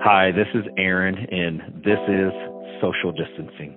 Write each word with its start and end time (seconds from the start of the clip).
Hi, 0.00 0.30
this 0.30 0.46
is 0.54 0.64
Aaron, 0.78 1.16
and 1.16 1.82
this 1.84 1.98
is 2.08 2.32
Social 2.80 3.10
Distancing. 3.10 3.74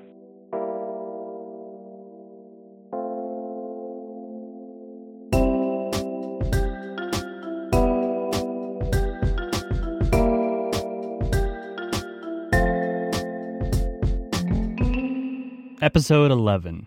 Episode 15.82 16.30
11 16.30 16.86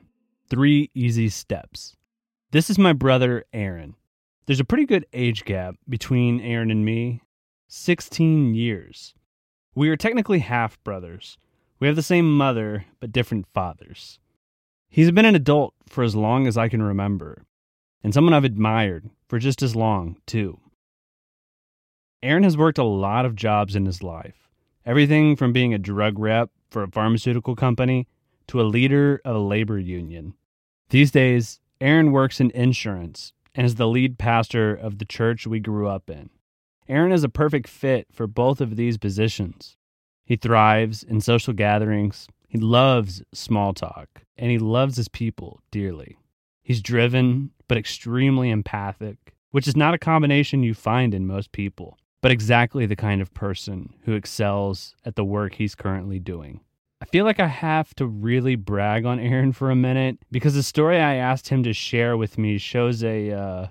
Three 0.48 0.92
Easy 0.94 1.28
Steps. 1.28 1.96
This 2.52 2.70
is 2.70 2.78
my 2.78 2.92
brother, 2.92 3.44
Aaron. 3.52 3.96
There's 4.46 4.60
a 4.60 4.64
pretty 4.64 4.86
good 4.86 5.06
age 5.12 5.44
gap 5.44 5.74
between 5.88 6.40
Aaron 6.40 6.70
and 6.70 6.84
me 6.84 7.20
16 7.66 8.54
years. 8.54 9.12
We 9.74 9.88
are 9.88 9.96
technically 9.96 10.38
half 10.38 10.82
brothers. 10.84 11.36
We 11.80 11.88
have 11.88 11.96
the 11.96 12.02
same 12.02 12.36
mother, 12.36 12.86
but 13.00 13.12
different 13.12 13.46
fathers. 13.52 14.20
He's 14.88 15.10
been 15.10 15.24
an 15.24 15.34
adult 15.34 15.74
for 15.88 16.04
as 16.04 16.14
long 16.14 16.46
as 16.46 16.56
I 16.56 16.68
can 16.68 16.82
remember, 16.82 17.44
and 18.02 18.14
someone 18.14 18.32
I've 18.32 18.44
admired 18.44 19.10
for 19.28 19.40
just 19.40 19.62
as 19.62 19.74
long, 19.74 20.16
too. 20.26 20.60
Aaron 22.22 22.44
has 22.44 22.56
worked 22.56 22.78
a 22.78 22.84
lot 22.84 23.26
of 23.26 23.34
jobs 23.34 23.74
in 23.74 23.86
his 23.86 24.02
life 24.02 24.44
everything 24.86 25.34
from 25.34 25.52
being 25.52 25.72
a 25.72 25.78
drug 25.78 26.18
rep 26.18 26.50
for 26.70 26.82
a 26.82 26.90
pharmaceutical 26.90 27.56
company 27.56 28.06
to 28.46 28.60
a 28.60 28.62
leader 28.62 29.20
of 29.24 29.34
a 29.34 29.38
labor 29.38 29.78
union. 29.78 30.34
These 30.90 31.10
days, 31.10 31.58
Aaron 31.80 32.12
works 32.12 32.40
in 32.40 32.50
insurance 32.50 33.32
and 33.54 33.64
is 33.64 33.76
the 33.76 33.88
lead 33.88 34.18
pastor 34.18 34.74
of 34.74 34.98
the 34.98 35.04
church 35.04 35.46
we 35.46 35.60
grew 35.60 35.88
up 35.88 36.10
in. 36.10 36.30
Aaron 36.88 37.12
is 37.12 37.24
a 37.24 37.28
perfect 37.28 37.68
fit 37.68 38.06
for 38.12 38.26
both 38.26 38.60
of 38.60 38.76
these 38.76 38.98
positions. 38.98 39.76
He 40.24 40.36
thrives 40.36 41.02
in 41.02 41.20
social 41.20 41.54
gatherings, 41.54 42.28
he 42.46 42.58
loves 42.58 43.22
small 43.32 43.72
talk, 43.72 44.22
and 44.36 44.50
he 44.50 44.58
loves 44.58 44.96
his 44.96 45.08
people 45.08 45.60
dearly. 45.70 46.18
He's 46.62 46.82
driven, 46.82 47.50
but 47.68 47.78
extremely 47.78 48.50
empathic, 48.50 49.34
which 49.50 49.66
is 49.66 49.76
not 49.76 49.94
a 49.94 49.98
combination 49.98 50.62
you 50.62 50.74
find 50.74 51.14
in 51.14 51.26
most 51.26 51.52
people, 51.52 51.98
but 52.20 52.30
exactly 52.30 52.86
the 52.86 52.96
kind 52.96 53.20
of 53.20 53.34
person 53.34 53.94
who 54.04 54.12
excels 54.12 54.94
at 55.04 55.16
the 55.16 55.24
work 55.24 55.54
he's 55.54 55.74
currently 55.74 56.18
doing. 56.18 56.60
I 57.00 57.06
feel 57.06 57.24
like 57.24 57.40
I 57.40 57.48
have 57.48 57.94
to 57.96 58.06
really 58.06 58.56
brag 58.56 59.04
on 59.04 59.20
Aaron 59.20 59.52
for 59.52 59.70
a 59.70 59.76
minute 59.76 60.18
because 60.30 60.54
the 60.54 60.62
story 60.62 60.98
I 60.98 61.16
asked 61.16 61.48
him 61.48 61.62
to 61.64 61.72
share 61.72 62.16
with 62.16 62.38
me 62.38 62.56
shows 62.56 63.04
a 63.04 63.30
uh, 63.30 63.66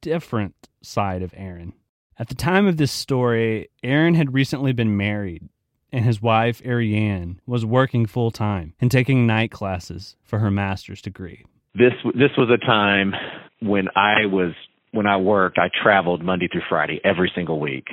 different 0.00 0.68
side 0.82 1.22
of 1.22 1.34
Aaron. 1.36 1.74
At 2.20 2.28
the 2.28 2.34
time 2.34 2.66
of 2.66 2.78
this 2.78 2.90
story, 2.90 3.68
Aaron 3.84 4.14
had 4.14 4.34
recently 4.34 4.72
been 4.72 4.96
married, 4.96 5.48
and 5.92 6.04
his 6.04 6.20
wife, 6.20 6.60
Ariane, 6.66 7.40
was 7.46 7.64
working 7.64 8.06
full 8.06 8.32
time 8.32 8.74
and 8.80 8.90
taking 8.90 9.24
night 9.24 9.52
classes 9.52 10.16
for 10.24 10.40
her 10.40 10.50
master's 10.50 11.00
degree. 11.00 11.44
This 11.74 11.92
this 12.14 12.30
was 12.36 12.50
a 12.50 12.58
time 12.66 13.14
when 13.60 13.86
I 13.94 14.26
was 14.26 14.52
when 14.90 15.06
I 15.06 15.16
worked, 15.18 15.58
I 15.58 15.68
traveled 15.80 16.24
Monday 16.24 16.48
through 16.50 16.62
Friday 16.68 17.00
every 17.04 17.30
single 17.36 17.60
week. 17.60 17.86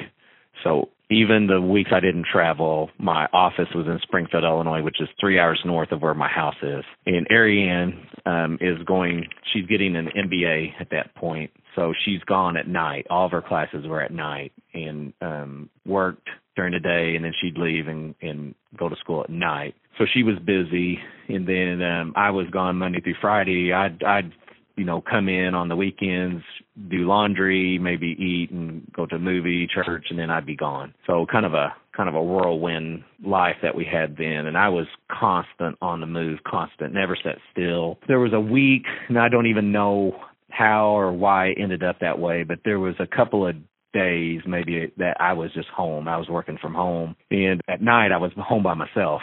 So 0.63 0.89
even 1.09 1.47
the 1.47 1.61
weeks 1.61 1.91
I 1.93 1.99
didn't 1.99 2.25
travel, 2.31 2.89
my 2.97 3.27
office 3.31 3.67
was 3.75 3.85
in 3.87 3.99
Springfield, 4.03 4.43
Illinois, 4.43 4.81
which 4.81 4.99
is 4.99 5.07
three 5.19 5.39
hours 5.39 5.59
north 5.65 5.91
of 5.91 6.01
where 6.01 6.13
my 6.13 6.29
house 6.29 6.55
is. 6.61 6.83
And 7.05 7.27
Ariane 7.29 8.07
um, 8.25 8.57
is 8.59 8.77
going, 8.85 9.25
she's 9.53 9.65
getting 9.67 9.95
an 9.95 10.09
MBA 10.17 10.73
at 10.79 10.89
that 10.91 11.13
point. 11.15 11.51
So 11.75 11.93
she's 12.05 12.21
gone 12.21 12.57
at 12.57 12.67
night. 12.67 13.05
All 13.09 13.25
of 13.25 13.31
her 13.31 13.41
classes 13.41 13.85
were 13.85 14.01
at 14.01 14.11
night 14.11 14.53
and 14.73 15.13
um, 15.21 15.69
worked 15.85 16.29
during 16.55 16.73
the 16.73 16.79
day, 16.79 17.15
and 17.15 17.25
then 17.25 17.33
she'd 17.41 17.57
leave 17.57 17.87
and, 17.87 18.15
and 18.21 18.55
go 18.77 18.89
to 18.89 18.95
school 18.97 19.23
at 19.23 19.29
night. 19.29 19.75
So 19.97 20.05
she 20.13 20.23
was 20.23 20.35
busy, 20.39 20.97
and 21.27 21.47
then 21.47 21.81
um, 21.81 22.13
I 22.15 22.31
was 22.31 22.47
gone 22.51 22.77
Monday 22.77 23.01
through 23.01 23.15
Friday. 23.21 23.71
I'd 23.73 24.03
I'd 24.03 24.31
you 24.75 24.83
know, 24.83 25.01
come 25.01 25.29
in 25.29 25.55
on 25.55 25.69
the 25.69 25.75
weekends, 25.75 26.43
do 26.89 27.07
laundry, 27.07 27.79
maybe 27.79 28.07
eat 28.07 28.51
and 28.51 28.85
go 28.93 29.05
to 29.05 29.15
a 29.15 29.19
movie, 29.19 29.67
church, 29.67 30.07
and 30.09 30.19
then 30.19 30.29
I'd 30.29 30.45
be 30.45 30.55
gone. 30.55 30.93
So 31.07 31.25
kind 31.31 31.45
of 31.45 31.53
a 31.53 31.73
kind 31.95 32.09
of 32.09 32.15
a 32.15 32.21
whirlwind 32.21 33.03
life 33.25 33.55
that 33.63 33.73
we 33.73 33.85
had 33.85 34.17
then 34.17 34.47
and 34.47 34.57
I 34.57 34.67
was 34.67 34.85
constant 35.09 35.77
on 35.81 36.01
the 36.01 36.05
move, 36.05 36.39
constant, 36.45 36.93
never 36.93 37.15
sat 37.15 37.37
still. 37.51 37.99
There 38.07 38.19
was 38.19 38.33
a 38.33 38.39
week 38.39 38.83
and 39.07 39.17
I 39.17 39.29
don't 39.29 39.47
even 39.47 39.71
know 39.71 40.19
how 40.49 40.87
or 40.87 41.13
why 41.13 41.47
it 41.47 41.57
ended 41.59 41.83
up 41.83 41.99
that 42.01 42.19
way, 42.19 42.43
but 42.43 42.59
there 42.65 42.79
was 42.79 42.95
a 42.99 43.07
couple 43.07 43.47
of 43.47 43.55
days 43.93 44.41
maybe 44.45 44.91
that 44.97 45.15
I 45.21 45.31
was 45.31 45.53
just 45.53 45.69
home. 45.69 46.09
I 46.09 46.17
was 46.17 46.27
working 46.27 46.57
from 46.61 46.73
home 46.73 47.15
and 47.31 47.61
at 47.69 47.81
night 47.81 48.11
I 48.11 48.17
was 48.17 48.31
home 48.37 48.63
by 48.63 48.73
myself 48.73 49.21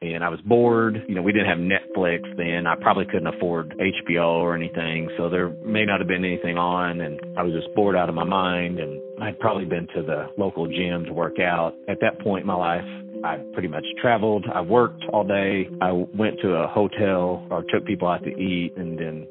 and 0.00 0.22
I 0.22 0.28
was 0.28 0.40
bored. 0.42 1.02
You 1.08 1.14
know, 1.14 1.22
we 1.22 1.32
didn't 1.32 1.48
have 1.48 1.58
Netflix 1.58 2.20
then. 2.36 2.66
I 2.66 2.76
probably 2.80 3.04
couldn't 3.06 3.26
afford 3.26 3.74
HBO 3.78 4.38
or 4.38 4.54
anything, 4.54 5.10
so 5.16 5.28
there 5.28 5.48
may 5.64 5.84
not 5.84 6.00
have 6.00 6.06
been 6.06 6.24
anything 6.24 6.56
on, 6.56 7.00
and 7.00 7.20
I 7.36 7.42
was 7.42 7.52
just 7.52 7.74
bored 7.74 7.96
out 7.96 8.08
of 8.08 8.14
my 8.14 8.24
mind. 8.24 8.78
And 8.78 9.00
I'd 9.20 9.38
probably 9.40 9.64
been 9.64 9.88
to 9.96 10.02
the 10.02 10.26
local 10.38 10.66
gym 10.68 11.04
to 11.06 11.12
work 11.12 11.40
out. 11.40 11.74
At 11.88 11.98
that 12.00 12.20
point 12.20 12.42
in 12.42 12.46
my 12.46 12.54
life, 12.54 12.84
I 13.24 13.38
pretty 13.52 13.68
much 13.68 13.84
traveled. 14.00 14.46
I 14.52 14.60
worked 14.60 15.04
all 15.12 15.24
day. 15.24 15.68
I 15.80 15.90
went 15.90 16.38
to 16.42 16.54
a 16.54 16.68
hotel 16.68 17.44
or 17.50 17.64
took 17.68 17.84
people 17.84 18.06
out 18.06 18.22
to 18.22 18.30
eat, 18.30 18.74
and 18.76 18.96
then, 18.96 19.26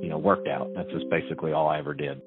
you 0.00 0.08
know, 0.08 0.18
worked 0.18 0.46
out. 0.46 0.70
That's 0.76 0.90
just 0.92 1.10
basically 1.10 1.52
all 1.52 1.68
I 1.68 1.78
ever 1.78 1.94
did. 1.94 2.20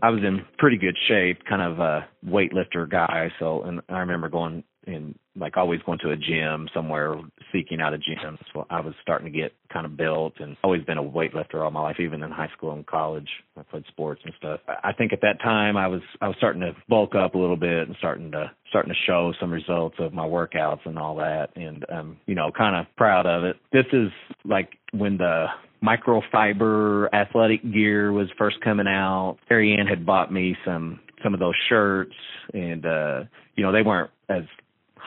I 0.00 0.10
was 0.10 0.20
in 0.22 0.44
pretty 0.58 0.76
good 0.76 0.96
shape, 1.08 1.38
kind 1.48 1.62
of 1.62 1.80
a 1.80 2.06
weightlifter 2.24 2.88
guy. 2.88 3.32
So, 3.40 3.62
and 3.62 3.80
I 3.88 4.00
remember 4.00 4.28
going 4.28 4.62
and 4.86 5.18
like 5.38 5.56
always 5.56 5.80
going 5.86 5.98
to 6.00 6.10
a 6.10 6.16
gym 6.16 6.68
somewhere 6.74 7.14
seeking 7.52 7.80
out 7.80 7.94
a 7.94 7.98
gym. 7.98 8.38
So 8.52 8.66
I 8.70 8.80
was 8.80 8.94
starting 9.02 9.30
to 9.32 9.38
get 9.38 9.52
kind 9.72 9.86
of 9.86 9.96
built 9.96 10.34
and 10.40 10.56
always 10.62 10.84
been 10.84 10.98
a 10.98 11.02
weightlifter 11.02 11.62
all 11.62 11.70
my 11.70 11.80
life, 11.80 11.96
even 12.00 12.22
in 12.22 12.30
high 12.30 12.50
school 12.56 12.72
and 12.72 12.86
college. 12.86 13.28
I 13.56 13.62
played 13.62 13.84
sports 13.88 14.20
and 14.24 14.34
stuff. 14.38 14.60
I 14.68 14.92
think 14.92 15.12
at 15.12 15.20
that 15.22 15.40
time 15.42 15.76
I 15.76 15.86
was 15.86 16.02
I 16.20 16.28
was 16.28 16.36
starting 16.38 16.62
to 16.62 16.72
bulk 16.88 17.14
up 17.14 17.34
a 17.34 17.38
little 17.38 17.56
bit 17.56 17.88
and 17.88 17.96
starting 17.98 18.30
to 18.32 18.50
starting 18.70 18.92
to 18.92 18.98
show 19.06 19.32
some 19.40 19.52
results 19.52 19.96
of 19.98 20.12
my 20.12 20.24
workouts 20.24 20.84
and 20.84 20.98
all 20.98 21.16
that 21.16 21.48
and 21.56 21.84
um 21.90 22.16
you 22.26 22.34
know 22.34 22.50
kind 22.56 22.76
of 22.76 22.86
proud 22.96 23.26
of 23.26 23.44
it. 23.44 23.56
This 23.72 23.86
is 23.92 24.10
like 24.44 24.70
when 24.92 25.18
the 25.18 25.46
microfiber 25.82 27.08
athletic 27.12 27.62
gear 27.72 28.12
was 28.12 28.28
first 28.36 28.60
coming 28.62 28.88
out. 28.88 29.38
Ariane 29.50 29.86
had 29.86 30.04
bought 30.04 30.32
me 30.32 30.56
some 30.64 31.00
some 31.22 31.34
of 31.34 31.40
those 31.40 31.54
shirts 31.68 32.14
and 32.52 32.84
uh 32.84 33.20
you 33.54 33.64
know 33.64 33.72
they 33.72 33.82
weren't 33.82 34.10
as 34.28 34.42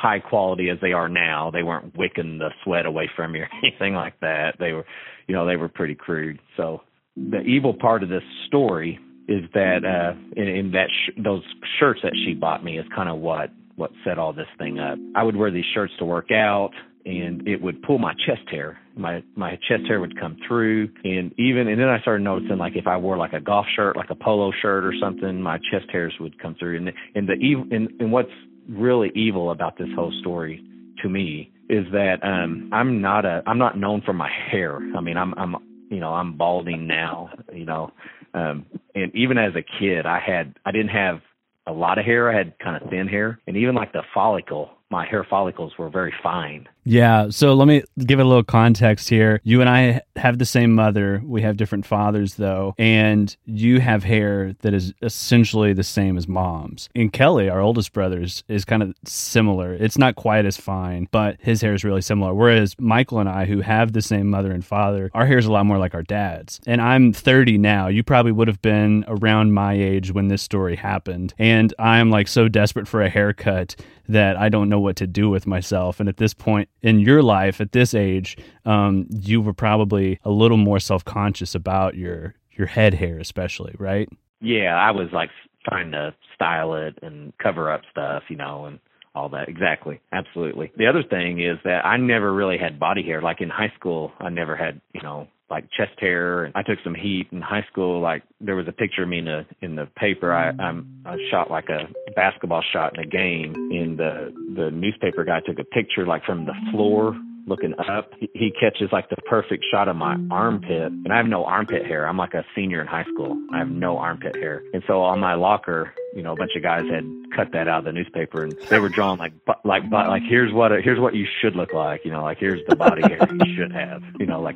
high 0.02 0.20
quality 0.20 0.70
as 0.70 0.78
they 0.82 0.94
are 0.94 1.08
now. 1.08 1.52
They 1.52 1.64
weren't 1.64 1.96
wicking 1.96 2.40
the 2.40 2.50
sweat 2.64 2.86
away 2.86 3.10
from 3.16 3.36
you 3.36 3.44
or 3.44 3.50
anything 3.64 3.94
like 3.94 4.20
that. 4.22 4.56
They 4.60 4.74
were, 4.74 4.86
you 5.28 5.36
know, 5.36 5.46
they 5.46 5.58
were 5.58 5.70
pretty 5.70 5.96
crude. 5.96 6.40
So 6.58 6.82
the 7.16 7.42
evil 7.42 7.74
part 7.74 8.04
of 8.04 8.10
this 8.10 8.24
story 8.48 9.00
is 9.28 9.44
that 9.54 9.86
uh 9.86 10.18
in, 10.36 10.48
in 10.48 10.72
that 10.72 10.88
sh- 10.90 11.22
those 11.24 11.44
shirts 11.80 12.00
that 12.04 12.14
she 12.26 12.34
bought 12.34 12.64
me 12.64 12.80
is 12.80 12.86
kind 12.96 13.10
of 13.10 13.20
what 13.20 13.52
what 13.76 13.92
set 14.04 14.18
all 14.18 14.34
this 14.34 14.48
thing 14.58 14.80
up. 14.80 14.98
I 15.16 15.24
would 15.24 15.36
wear 15.36 15.52
these 15.52 15.66
shirts 15.74 15.94
to 16.00 16.06
work 16.06 16.32
out 16.32 16.72
and 17.06 17.48
it 17.48 17.62
would 17.62 17.82
pull 17.84 17.98
my 17.98 18.14
chest 18.26 18.50
hair. 18.50 18.80
My 18.96 19.24
my 19.36 19.58
chest 19.68 19.84
hair 19.88 20.00
would 20.00 20.20
come 20.20 20.38
through 20.48 20.90
and 21.04 21.32
even 21.38 21.68
and 21.68 21.80
then 21.80 21.90
I 21.90 22.00
started 22.02 22.24
noticing 22.24 22.58
like 22.58 22.76
if 22.76 22.88
I 22.88 22.98
wore 22.98 23.18
like 23.18 23.34
a 23.34 23.40
golf 23.40 23.68
shirt, 23.76 23.96
like 23.96 24.10
a 24.10 24.16
polo 24.16 24.52
shirt 24.62 24.84
or 24.84 24.94
something, 25.00 25.42
my 25.42 25.58
chest 25.72 25.86
hairs 25.92 26.14
would 26.20 26.42
come 26.42 26.56
through. 26.60 26.78
And 26.78 26.92
and 27.16 27.28
the 27.28 27.34
and, 27.76 27.90
and 28.00 28.12
what's 28.12 28.32
really 28.70 29.12
evil 29.16 29.52
about 29.52 29.78
this 29.78 29.90
whole 29.96 30.14
story 30.22 30.64
to 31.02 31.10
me 31.10 31.52
is 31.70 31.86
that 31.92 32.18
um 32.24 32.70
I'm 32.74 33.02
not 33.02 33.26
a 33.26 33.42
I'm 33.46 33.58
not 33.58 33.78
known 33.78 34.02
for 34.06 34.14
my 34.14 34.30
hair. 34.30 34.78
I 34.96 35.02
mean 35.02 35.18
I'm 35.18 35.34
I'm 35.36 35.56
you 35.90 36.00
know 36.00 36.14
I'm 36.14 36.38
balding 36.38 36.88
now, 36.88 37.30
you 37.54 37.66
know. 37.66 37.92
Um 38.34 38.66
and 38.96 39.14
even 39.16 39.38
as 39.38 39.54
a 39.56 39.64
kid 39.80 40.06
I 40.06 40.20
had 40.20 40.56
I 40.66 40.72
didn't 40.72 40.90
have 40.90 41.22
a 41.68 41.72
lot 41.72 41.98
of 41.98 42.06
hair. 42.06 42.32
I 42.32 42.38
had 42.38 42.58
kind 42.60 42.82
of 42.82 42.90
thin 42.90 43.08
hair 43.08 43.40
and 43.48 43.58
even 43.58 43.76
like 43.76 43.94
the 43.94 44.04
follicle 44.14 44.72
my 44.92 45.06
hair 45.06 45.24
follicles 45.24 45.78
were 45.78 45.90
very 45.90 46.14
fine. 46.22 46.68
Yeah. 46.84 47.30
So 47.30 47.54
let 47.54 47.68
me 47.68 47.84
give 48.00 48.20
a 48.20 48.24
little 48.24 48.44
context 48.44 49.08
here. 49.08 49.40
You 49.44 49.62
and 49.62 49.70
I 49.70 50.02
have 50.16 50.40
the 50.40 50.46
same 50.46 50.74
mother. 50.74 51.22
We 51.24 51.42
have 51.44 51.56
different 51.56 51.86
fathers, 51.86 52.36
though. 52.36 52.76
And 52.78 53.36
you 53.46 53.80
have 53.80 54.04
hair 54.04 54.54
that 54.62 54.74
is 54.74 54.94
essentially 55.02 55.74
the 55.74 55.84
same 55.84 56.18
as 56.18 56.28
mom's. 56.28 56.90
And 56.96 57.14
Kelly, 57.14 57.50
our 57.50 57.62
oldest 57.62 57.94
brother, 57.94 58.22
is, 58.22 58.44
is 58.48 58.66
kind 58.66 58.84
of 58.84 58.96
similar. 59.06 59.74
It's 59.74 59.98
not 59.98 60.16
quite 60.16 60.46
as 60.46 60.58
fine, 60.58 61.08
but 61.12 61.38
his 61.40 61.62
hair 61.62 61.74
is 61.74 61.84
really 61.84 62.02
similar. 62.02 62.34
Whereas 62.34 62.76
Michael 62.80 63.20
and 63.20 63.30
I, 63.30 63.46
who 63.46 63.62
have 63.62 63.94
the 63.94 64.02
same 64.02 64.28
mother 64.28 64.52
and 64.52 64.66
father, 64.66 65.12
our 65.14 65.28
hair 65.28 65.38
is 65.38 65.46
a 65.46 65.52
lot 65.52 65.68
more 65.68 65.78
like 65.78 65.94
our 65.94 66.04
dad's. 66.04 66.60
And 66.66 66.82
I'm 66.82 67.14
30 67.14 67.60
now. 67.60 67.88
You 67.88 68.04
probably 68.04 68.32
would 68.32 68.48
have 68.48 68.62
been 68.62 69.06
around 69.08 69.54
my 69.54 69.74
age 69.74 70.12
when 70.12 70.30
this 70.30 70.42
story 70.42 70.76
happened. 70.76 71.36
And 71.38 71.74
I'm 71.78 72.10
like 72.10 72.28
so 72.28 72.48
desperate 72.48 72.88
for 72.88 73.04
a 73.04 73.10
haircut 73.10 73.76
that 74.08 74.38
I 74.38 74.50
don't 74.50 74.70
know 74.70 74.80
what 74.80 74.96
to 74.98 75.08
do 75.08 75.30
with 75.30 75.48
myself. 75.48 76.00
And 76.00 76.10
at 76.10 76.18
this 76.18 76.34
point 76.34 76.70
in 76.82 77.00
your 77.00 77.22
life, 77.24 77.62
at 77.62 77.72
this 77.72 77.94
age, 77.94 78.38
um, 78.66 79.08
you 79.10 79.42
were 79.42 79.54
probably 79.54 80.20
a 80.24 80.32
little 80.32 80.58
more 80.58 80.80
self 80.80 81.06
conscious 81.06 81.56
about 81.56 81.96
your 81.96 82.36
your 82.52 82.68
head 82.68 82.94
hair, 82.94 83.18
especially, 83.20 83.74
right? 83.80 84.10
Yeah, 84.42 84.76
I 84.76 84.92
was 84.92 85.10
like 85.14 85.30
trying 85.68 85.92
to 85.92 86.14
style 86.36 86.76
it 86.76 86.98
and 87.02 87.34
cover 87.38 87.72
up 87.72 87.82
stuff, 87.92 88.24
you 88.30 88.36
know, 88.36 88.66
and 88.66 88.80
all 89.14 89.30
that. 89.30 89.50
Exactly. 89.50 90.00
Absolutely. 90.12 90.72
The 90.78 90.88
other 90.88 91.04
thing 91.04 91.42
is 91.42 91.58
that 91.64 91.86
I 91.86 91.98
never 91.98 92.34
really 92.34 92.58
had 92.58 92.80
body 92.80 93.04
hair. 93.04 93.22
Like 93.22 93.42
in 93.42 93.50
high 93.50 93.72
school, 93.78 94.12
I 94.20 94.30
never 94.30 94.56
had, 94.56 94.82
you 94.94 95.02
know, 95.02 95.28
like 95.52 95.70
chest 95.72 96.00
hair 96.00 96.46
and 96.46 96.54
I 96.56 96.64
took 96.64 96.80
some 96.84 96.96
heat 96.96 97.28
in 97.32 97.42
high 97.42 97.66
school 97.72 98.02
like 98.02 98.24
there 98.40 98.56
was 98.56 98.68
a 98.68 98.72
picture 98.72 99.04
of 99.04 99.10
me 99.10 99.20
in 99.20 99.26
the 99.26 99.46
in 99.62 99.76
the 99.76 99.86
paper 99.98 100.34
I 100.34 100.50
I'm 100.50 101.04
I 101.06 101.18
shot 101.30 101.52
like 101.52 101.70
a 101.70 101.88
basketball 102.16 102.64
shot 102.74 102.98
in 102.98 103.04
a 103.04 103.08
game 103.08 103.54
and 103.54 104.00
the 104.00 104.34
the 104.56 104.72
newspaper 104.72 105.24
guy 105.24 105.42
took 105.46 105.60
a 105.60 105.64
picture 105.66 106.06
like 106.08 106.24
from 106.26 106.46
the 106.46 106.56
floor 106.72 107.16
looking 107.48 107.74
up. 107.80 108.12
He, 108.20 108.30
he 108.34 108.52
catches 108.52 108.92
like 108.92 109.10
the 109.10 109.18
perfect 109.28 109.66
shot 109.72 109.88
of 109.88 109.96
my 109.96 110.16
armpit, 110.30 110.92
and 110.92 111.12
I 111.12 111.18
have 111.18 111.26
no 111.26 111.46
armpit 111.46 111.86
hair. 111.86 112.08
I'm 112.08 112.18
like 112.18 112.34
a 112.34 112.46
senior 112.56 112.82
in 112.82 112.88
high 112.88 113.06
school. 113.14 113.38
I 113.54 113.60
have 113.60 113.70
no 113.70 113.98
armpit 113.98 114.36
hair, 114.36 114.64
and 114.74 114.84
so 114.88 115.02
on 115.02 115.20
my 115.20 115.36
locker, 115.36 115.94
you 116.16 116.24
know, 116.24 116.34
a 116.34 116.36
bunch 116.36 116.52
of 116.56 116.64
guys 116.64 116.84
had 116.90 117.04
cut 117.36 117.52
that 117.54 117.68
out 117.68 117.80
of 117.80 117.86
the 117.86 117.92
newspaper, 117.92 118.44
and 118.44 118.54
they 118.70 118.80
were 118.80 118.90
drawing 118.90 119.20
like 119.20 119.34
but 119.46 119.66
like 119.66 119.90
but 119.90 120.08
like 120.08 120.24
here's 120.28 120.54
what 120.54 120.72
a, 120.72 120.82
here's 120.82 121.00
what 121.00 121.16
you 121.16 121.26
should 121.42 121.56
look 121.56 121.74
like, 121.74 122.06
you 122.06 122.12
know, 122.12 122.24
like 122.24 122.38
here's 122.38 122.62
the 122.68 122.76
body 122.76 123.02
hair 123.02 123.28
you 123.32 123.56
should 123.56 123.72
have, 123.72 124.02
you 124.20 124.26
know, 124.26 124.42
like 124.42 124.56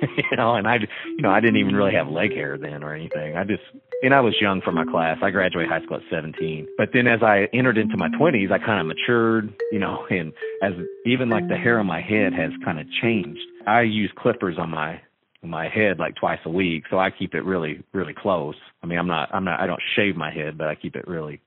you 0.16 0.36
know, 0.36 0.54
and 0.54 0.66
I, 0.66 0.76
you 0.76 1.22
know, 1.22 1.30
I 1.30 1.40
didn't 1.40 1.56
even 1.56 1.74
really 1.74 1.94
have 1.94 2.08
leg 2.08 2.32
hair 2.32 2.58
then 2.58 2.82
or 2.82 2.94
anything. 2.94 3.36
I 3.36 3.44
just, 3.44 3.62
and 4.02 4.14
I 4.14 4.20
was 4.20 4.34
young 4.40 4.60
for 4.60 4.72
my 4.72 4.84
class. 4.84 5.18
I 5.22 5.30
graduated 5.30 5.70
high 5.70 5.82
school 5.82 5.96
at 5.96 6.02
17. 6.10 6.68
But 6.76 6.90
then 6.92 7.06
as 7.06 7.22
I 7.22 7.48
entered 7.52 7.78
into 7.78 7.96
my 7.96 8.08
20s, 8.08 8.52
I 8.52 8.58
kind 8.58 8.80
of 8.80 8.86
matured, 8.86 9.52
you 9.72 9.78
know, 9.78 10.06
and 10.10 10.32
as 10.62 10.72
even 11.06 11.28
like 11.28 11.48
the 11.48 11.56
hair 11.56 11.78
on 11.78 11.86
my 11.86 12.00
head 12.00 12.32
has 12.32 12.52
kind 12.64 12.78
of 12.78 12.86
changed. 13.02 13.40
I 13.66 13.82
use 13.82 14.10
clippers 14.16 14.56
on 14.58 14.70
my 14.70 15.00
my 15.40 15.68
head 15.68 16.00
like 16.00 16.16
twice 16.16 16.40
a 16.44 16.50
week, 16.50 16.82
so 16.90 16.98
I 16.98 17.10
keep 17.10 17.32
it 17.34 17.44
really 17.44 17.84
really 17.92 18.14
close. 18.14 18.56
I 18.82 18.86
mean, 18.86 18.98
I'm 18.98 19.06
not 19.06 19.32
I'm 19.32 19.44
not 19.44 19.60
I 19.60 19.66
don't 19.66 19.80
shave 19.94 20.16
my 20.16 20.32
head, 20.32 20.58
but 20.58 20.66
I 20.66 20.74
keep 20.74 20.96
it 20.96 21.06
really 21.06 21.40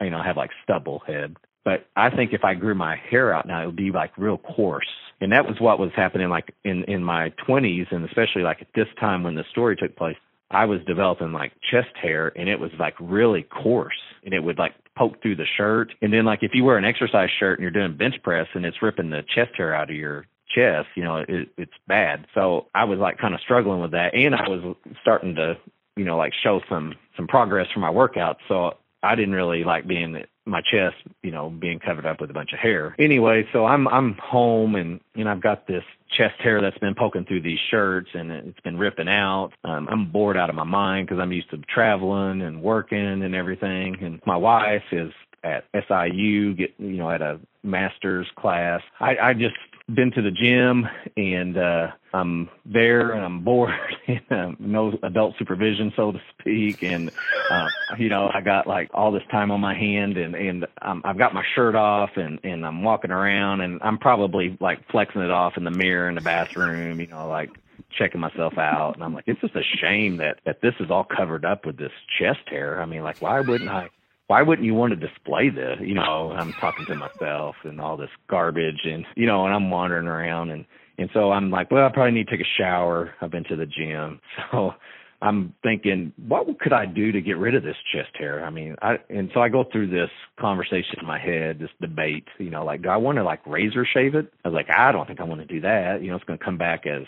you 0.00 0.10
know, 0.10 0.18
I 0.18 0.26
have 0.26 0.36
like 0.36 0.50
stubble 0.62 1.02
head. 1.06 1.36
But 1.66 1.88
I 1.96 2.10
think 2.10 2.32
if 2.32 2.44
I 2.44 2.54
grew 2.54 2.76
my 2.76 2.94
hair 3.10 3.34
out 3.34 3.44
now, 3.44 3.60
it 3.60 3.66
would 3.66 3.74
be 3.74 3.90
like 3.90 4.16
real 4.16 4.38
coarse. 4.38 4.86
And 5.20 5.32
that 5.32 5.46
was 5.46 5.56
what 5.58 5.80
was 5.80 5.90
happening 5.96 6.28
like 6.28 6.54
in 6.64 6.84
in 6.84 7.02
my 7.02 7.32
20s 7.46 7.90
and 7.90 8.04
especially 8.04 8.42
like 8.42 8.58
at 8.60 8.68
this 8.76 8.86
time 9.00 9.24
when 9.24 9.34
the 9.34 9.44
story 9.50 9.74
took 9.74 9.96
place 9.96 10.16
i 10.50 10.64
was 10.66 10.78
developing 10.86 11.32
like 11.32 11.52
chest 11.70 11.88
hair 12.00 12.30
and 12.36 12.48
it 12.50 12.60
was 12.60 12.70
like 12.78 12.94
really 13.00 13.42
coarse 13.42 13.98
and 14.24 14.34
it 14.34 14.44
would 14.44 14.58
like 14.58 14.74
poke 14.96 15.20
through 15.20 15.36
the 15.36 15.46
shirt. 15.56 15.92
And 16.02 16.12
then 16.12 16.24
like 16.24 16.40
if 16.42 16.52
you 16.54 16.62
wear 16.64 16.76
an 16.78 16.84
exercise 16.84 17.30
shirt 17.40 17.58
and 17.58 17.62
you're 17.62 17.70
doing 17.72 17.96
bench 17.96 18.14
press 18.22 18.46
and 18.54 18.64
it's 18.64 18.80
ripping 18.80 19.10
the 19.10 19.22
chest 19.34 19.52
hair 19.56 19.74
out 19.74 19.90
of 19.90 19.96
your 19.96 20.26
chest 20.54 20.86
you 20.94 21.02
know 21.02 21.24
it, 21.28 21.48
it's 21.56 21.78
bad. 21.88 22.26
So 22.34 22.66
i 22.74 22.84
was 22.84 23.00
like 23.00 23.18
kind 23.18 23.34
of 23.34 23.40
struggling 23.40 23.80
with 23.80 23.90
that 23.90 24.14
and 24.14 24.34
i 24.36 24.48
was 24.48 24.76
starting 25.02 25.34
to 25.34 25.54
you 25.96 26.04
know 26.04 26.16
like 26.16 26.32
show 26.44 26.60
some 26.68 26.94
some 27.16 27.26
progress 27.26 27.66
for 27.74 27.80
my 27.80 27.90
workouts. 27.90 28.38
so 28.46 28.74
i 29.02 29.16
didn't 29.16 29.34
really 29.34 29.64
like 29.64 29.88
being 29.88 30.22
my 30.46 30.60
chest, 30.60 30.96
you 31.22 31.30
know, 31.30 31.50
being 31.50 31.78
covered 31.78 32.06
up 32.06 32.20
with 32.20 32.30
a 32.30 32.34
bunch 32.34 32.52
of 32.52 32.58
hair. 32.58 32.94
Anyway, 32.98 33.46
so 33.52 33.66
I'm 33.66 33.86
I'm 33.88 34.16
home 34.22 34.74
and 34.76 35.00
you 35.14 35.24
know 35.24 35.32
I've 35.32 35.42
got 35.42 35.66
this 35.66 35.82
chest 36.16 36.36
hair 36.40 36.62
that's 36.62 36.78
been 36.78 36.94
poking 36.94 37.24
through 37.24 37.42
these 37.42 37.58
shirts 37.70 38.08
and 38.14 38.30
it's 38.30 38.60
been 38.60 38.78
ripping 38.78 39.08
out. 39.08 39.50
Um, 39.64 39.88
I'm 39.90 40.10
bored 40.10 40.36
out 40.36 40.48
of 40.48 40.56
my 40.56 40.64
mind 40.64 41.08
because 41.08 41.20
I'm 41.20 41.32
used 41.32 41.50
to 41.50 41.58
traveling 41.58 42.42
and 42.42 42.62
working 42.62 43.22
and 43.22 43.34
everything. 43.34 43.96
And 44.02 44.20
my 44.24 44.36
wife 44.36 44.84
is 44.92 45.12
at 45.44 45.64
SIU, 45.74 46.54
get 46.54 46.74
you 46.78 46.96
know, 46.96 47.10
at 47.10 47.22
a 47.22 47.40
master's 47.62 48.26
class. 48.36 48.80
I, 49.00 49.16
I 49.16 49.32
just 49.34 49.54
been 49.94 50.10
to 50.10 50.20
the 50.20 50.32
gym 50.32 50.84
and 51.16 51.56
uh 51.56 51.86
I'm 52.12 52.48
there 52.64 53.12
and 53.12 53.24
I'm 53.24 53.44
bored 53.44 53.70
and 54.30 54.58
no 54.58 54.92
adult 55.04 55.34
supervision 55.38 55.92
so 55.94 56.10
to 56.10 56.18
speak 56.40 56.78
and 56.82 57.10
uh, 57.52 57.68
you 57.96 58.08
know 58.08 58.28
I 58.34 58.40
got 58.40 58.66
like 58.66 58.90
all 58.92 59.12
this 59.12 59.22
time 59.30 59.52
on 59.52 59.60
my 59.60 59.74
hand 59.74 60.16
and 60.16 60.34
and 60.34 60.66
um, 60.82 61.02
I've 61.04 61.18
got 61.18 61.34
my 61.34 61.44
shirt 61.54 61.76
off 61.76 62.10
and 62.16 62.40
and 62.42 62.66
I'm 62.66 62.82
walking 62.82 63.12
around 63.12 63.60
and 63.60 63.80
I'm 63.80 63.98
probably 63.98 64.56
like 64.60 64.80
flexing 64.90 65.20
it 65.20 65.30
off 65.30 65.52
in 65.56 65.62
the 65.62 65.70
mirror 65.70 66.08
in 66.08 66.16
the 66.16 66.20
bathroom 66.20 66.98
you 66.98 67.06
know 67.06 67.28
like 67.28 67.50
checking 67.96 68.20
myself 68.20 68.58
out 68.58 68.94
and 68.94 69.04
I'm 69.04 69.14
like 69.14 69.24
it's 69.28 69.40
just 69.40 69.54
a 69.54 69.62
shame 69.80 70.16
that 70.16 70.40
that 70.44 70.60
this 70.62 70.74
is 70.80 70.90
all 70.90 71.04
covered 71.04 71.44
up 71.44 71.64
with 71.64 71.76
this 71.76 71.92
chest 72.18 72.48
hair. 72.48 72.82
I 72.82 72.86
mean 72.86 73.04
like 73.04 73.22
why 73.22 73.40
wouldn't 73.40 73.70
I 73.70 73.88
why 74.28 74.42
wouldn't 74.42 74.66
you 74.66 74.74
want 74.74 74.98
to 74.98 75.08
display 75.08 75.50
this? 75.50 75.78
You 75.80 75.94
know, 75.94 76.32
I'm 76.32 76.52
talking 76.54 76.84
to 76.86 76.96
myself 76.96 77.56
and 77.64 77.80
all 77.80 77.96
this 77.96 78.10
garbage 78.28 78.80
and, 78.84 79.04
you 79.14 79.26
know, 79.26 79.46
and 79.46 79.54
I'm 79.54 79.70
wandering 79.70 80.08
around 80.08 80.50
and, 80.50 80.64
and 80.98 81.10
so 81.12 81.30
I'm 81.30 81.50
like, 81.50 81.70
well, 81.70 81.86
I 81.86 81.92
probably 81.92 82.12
need 82.12 82.28
to 82.28 82.36
take 82.36 82.46
a 82.46 82.58
shower. 82.58 83.14
I've 83.20 83.30
been 83.30 83.44
to 83.44 83.56
the 83.56 83.66
gym. 83.66 84.20
So 84.52 84.74
I'm 85.22 85.54
thinking, 85.62 86.12
what 86.28 86.46
could 86.60 86.74
I 86.74 86.84
do 86.84 87.10
to 87.10 87.22
get 87.22 87.38
rid 87.38 87.54
of 87.54 87.62
this 87.62 87.76
chest 87.90 88.10
hair? 88.18 88.44
I 88.44 88.50
mean, 88.50 88.76
I, 88.82 88.98
and 89.08 89.30
so 89.32 89.40
I 89.40 89.48
go 89.48 89.64
through 89.64 89.88
this 89.88 90.10
conversation 90.38 90.98
in 91.00 91.06
my 91.06 91.18
head, 91.18 91.58
this 91.58 91.70
debate, 91.80 92.26
you 92.38 92.50
know, 92.50 92.64
like, 92.64 92.82
do 92.82 92.90
I 92.90 92.98
want 92.98 93.16
to 93.16 93.24
like 93.24 93.40
razor 93.46 93.86
shave 93.90 94.14
it? 94.14 94.30
I 94.44 94.48
was 94.48 94.54
like, 94.54 94.68
I 94.70 94.92
don't 94.92 95.06
think 95.06 95.20
I 95.20 95.24
want 95.24 95.40
to 95.40 95.46
do 95.46 95.60
that. 95.62 96.02
You 96.02 96.10
know, 96.10 96.16
it's 96.16 96.24
going 96.24 96.38
to 96.38 96.44
come 96.44 96.58
back 96.58 96.86
as 96.86 97.04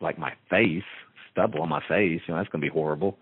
like 0.00 0.18
my 0.18 0.32
face, 0.50 0.82
stubble 1.30 1.62
on 1.62 1.68
my 1.68 1.80
face. 1.88 2.20
You 2.26 2.34
know, 2.34 2.36
that's 2.38 2.48
going 2.48 2.62
to 2.62 2.68
be 2.68 2.72
horrible 2.72 3.16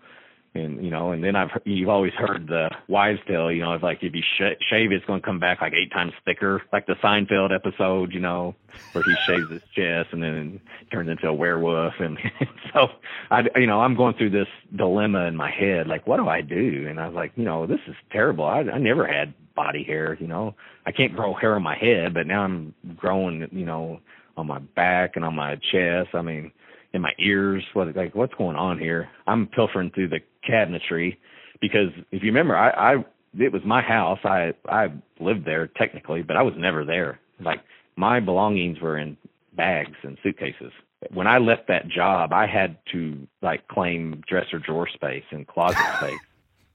and 0.53 0.83
you 0.83 0.91
know, 0.91 1.11
and 1.11 1.23
then 1.23 1.35
I've 1.35 1.49
you've 1.63 1.89
always 1.89 2.11
heard 2.13 2.47
the 2.47 2.69
wives 2.89 3.19
tale, 3.27 3.51
you 3.51 3.61
know, 3.61 3.73
it's 3.73 3.83
like 3.83 3.99
if 4.01 4.13
you 4.13 4.21
sh- 4.21 4.61
shave, 4.69 4.91
it's 4.91 5.05
going 5.05 5.21
to 5.21 5.25
come 5.25 5.39
back 5.39 5.61
like 5.61 5.73
eight 5.73 5.91
times 5.91 6.11
thicker, 6.25 6.61
like 6.73 6.85
the 6.87 6.95
Seinfeld 7.01 7.55
episode, 7.55 8.13
you 8.13 8.19
know, 8.19 8.53
where 8.91 9.03
he 9.03 9.13
shaves 9.25 9.49
his 9.49 9.61
chest 9.75 10.09
and 10.11 10.21
then 10.21 10.59
turns 10.91 11.09
into 11.09 11.27
a 11.27 11.33
werewolf, 11.33 11.93
and 11.99 12.17
so 12.73 12.87
I, 13.29 13.43
you 13.55 13.67
know, 13.67 13.79
I'm 13.79 13.95
going 13.95 14.15
through 14.15 14.31
this 14.31 14.47
dilemma 14.75 15.25
in 15.25 15.37
my 15.37 15.49
head, 15.49 15.87
like, 15.87 16.05
what 16.05 16.17
do 16.17 16.27
I 16.27 16.41
do? 16.41 16.85
And 16.89 16.99
I 16.99 17.07
was 17.07 17.15
like, 17.15 17.31
you 17.35 17.45
know, 17.45 17.65
this 17.65 17.79
is 17.87 17.95
terrible. 18.11 18.45
I, 18.45 18.59
I 18.59 18.77
never 18.77 19.07
had 19.07 19.33
body 19.55 19.83
hair, 19.83 20.17
you 20.19 20.27
know, 20.27 20.55
I 20.85 20.91
can't 20.91 21.15
grow 21.15 21.33
hair 21.33 21.55
on 21.55 21.63
my 21.63 21.77
head, 21.77 22.13
but 22.13 22.27
now 22.27 22.43
I'm 22.43 22.73
growing, 22.97 23.47
you 23.51 23.65
know, 23.65 24.01
on 24.35 24.47
my 24.47 24.59
back 24.59 25.15
and 25.15 25.23
on 25.23 25.35
my 25.35 25.55
chest. 25.71 26.09
I 26.13 26.21
mean 26.21 26.51
in 26.93 27.01
my 27.01 27.13
ears. 27.19 27.63
What 27.73 27.95
like 27.95 28.15
what's 28.15 28.33
going 28.35 28.55
on 28.55 28.79
here? 28.79 29.09
I'm 29.27 29.47
pilfering 29.47 29.91
through 29.91 30.09
the 30.09 30.19
cabinetry 30.47 31.17
because 31.59 31.89
if 32.11 32.23
you 32.23 32.27
remember, 32.27 32.55
I, 32.55 32.93
I 32.93 33.05
it 33.37 33.51
was 33.51 33.61
my 33.65 33.81
house. 33.81 34.19
I 34.23 34.53
I 34.67 34.87
lived 35.19 35.45
there 35.45 35.67
technically, 35.67 36.21
but 36.21 36.37
I 36.37 36.41
was 36.41 36.53
never 36.57 36.85
there. 36.85 37.19
Like 37.39 37.61
my 37.95 38.19
belongings 38.19 38.79
were 38.79 38.97
in 38.97 39.17
bags 39.53 39.97
and 40.03 40.17
suitcases. 40.23 40.71
When 41.13 41.27
I 41.27 41.39
left 41.39 41.67
that 41.67 41.87
job, 41.87 42.31
I 42.31 42.45
had 42.45 42.77
to 42.91 43.27
like 43.41 43.67
claim 43.67 44.23
dresser 44.27 44.59
drawer 44.59 44.87
space 44.87 45.23
and 45.31 45.47
closet 45.47 45.77
space. 45.97 46.19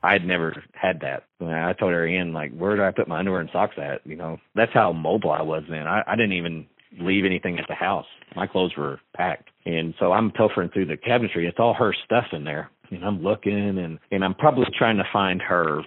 I 0.03 0.13
had 0.13 0.25
never 0.25 0.63
had 0.73 1.01
that. 1.01 1.25
I 1.41 1.73
told 1.73 1.93
Ariane, 1.93 2.33
like, 2.33 2.57
where 2.57 2.77
do 2.77 2.83
I 2.83 2.93
put 2.93 3.09
my 3.09 3.19
underwear 3.19 3.41
and 3.41 3.51
socks 3.53 3.75
at? 3.77 4.07
You 4.07 4.15
know, 4.15 4.39
that's 4.55 4.73
how 4.73 4.93
mobile 4.93 5.33
I 5.33 5.43
was 5.43 5.65
then. 5.69 5.89
I, 5.89 6.03
I 6.07 6.15
didn't 6.15 6.35
even 6.35 6.67
leave 6.99 7.25
anything 7.25 7.59
at 7.59 7.67
the 7.69 7.75
house. 7.75 8.07
My 8.35 8.47
clothes 8.47 8.73
were 8.77 9.01
packed. 9.15 9.49
And 9.65 9.95
so 9.99 10.13
I'm 10.13 10.31
pilfering 10.31 10.71
through 10.71 10.87
the 10.87 10.97
cabinetry. 10.97 11.49
It's 11.49 11.59
all 11.59 11.75
her 11.75 11.95
stuff 12.05 12.27
in 12.33 12.45
there. 12.45 12.71
And 12.91 13.05
I'm 13.05 13.23
looking 13.23 13.79
and, 13.79 13.99
and 14.11 14.25
I'm 14.25 14.35
probably 14.35 14.67
trying 14.79 14.97
to 14.99 15.05
find 15.13 15.43
her 15.43 15.83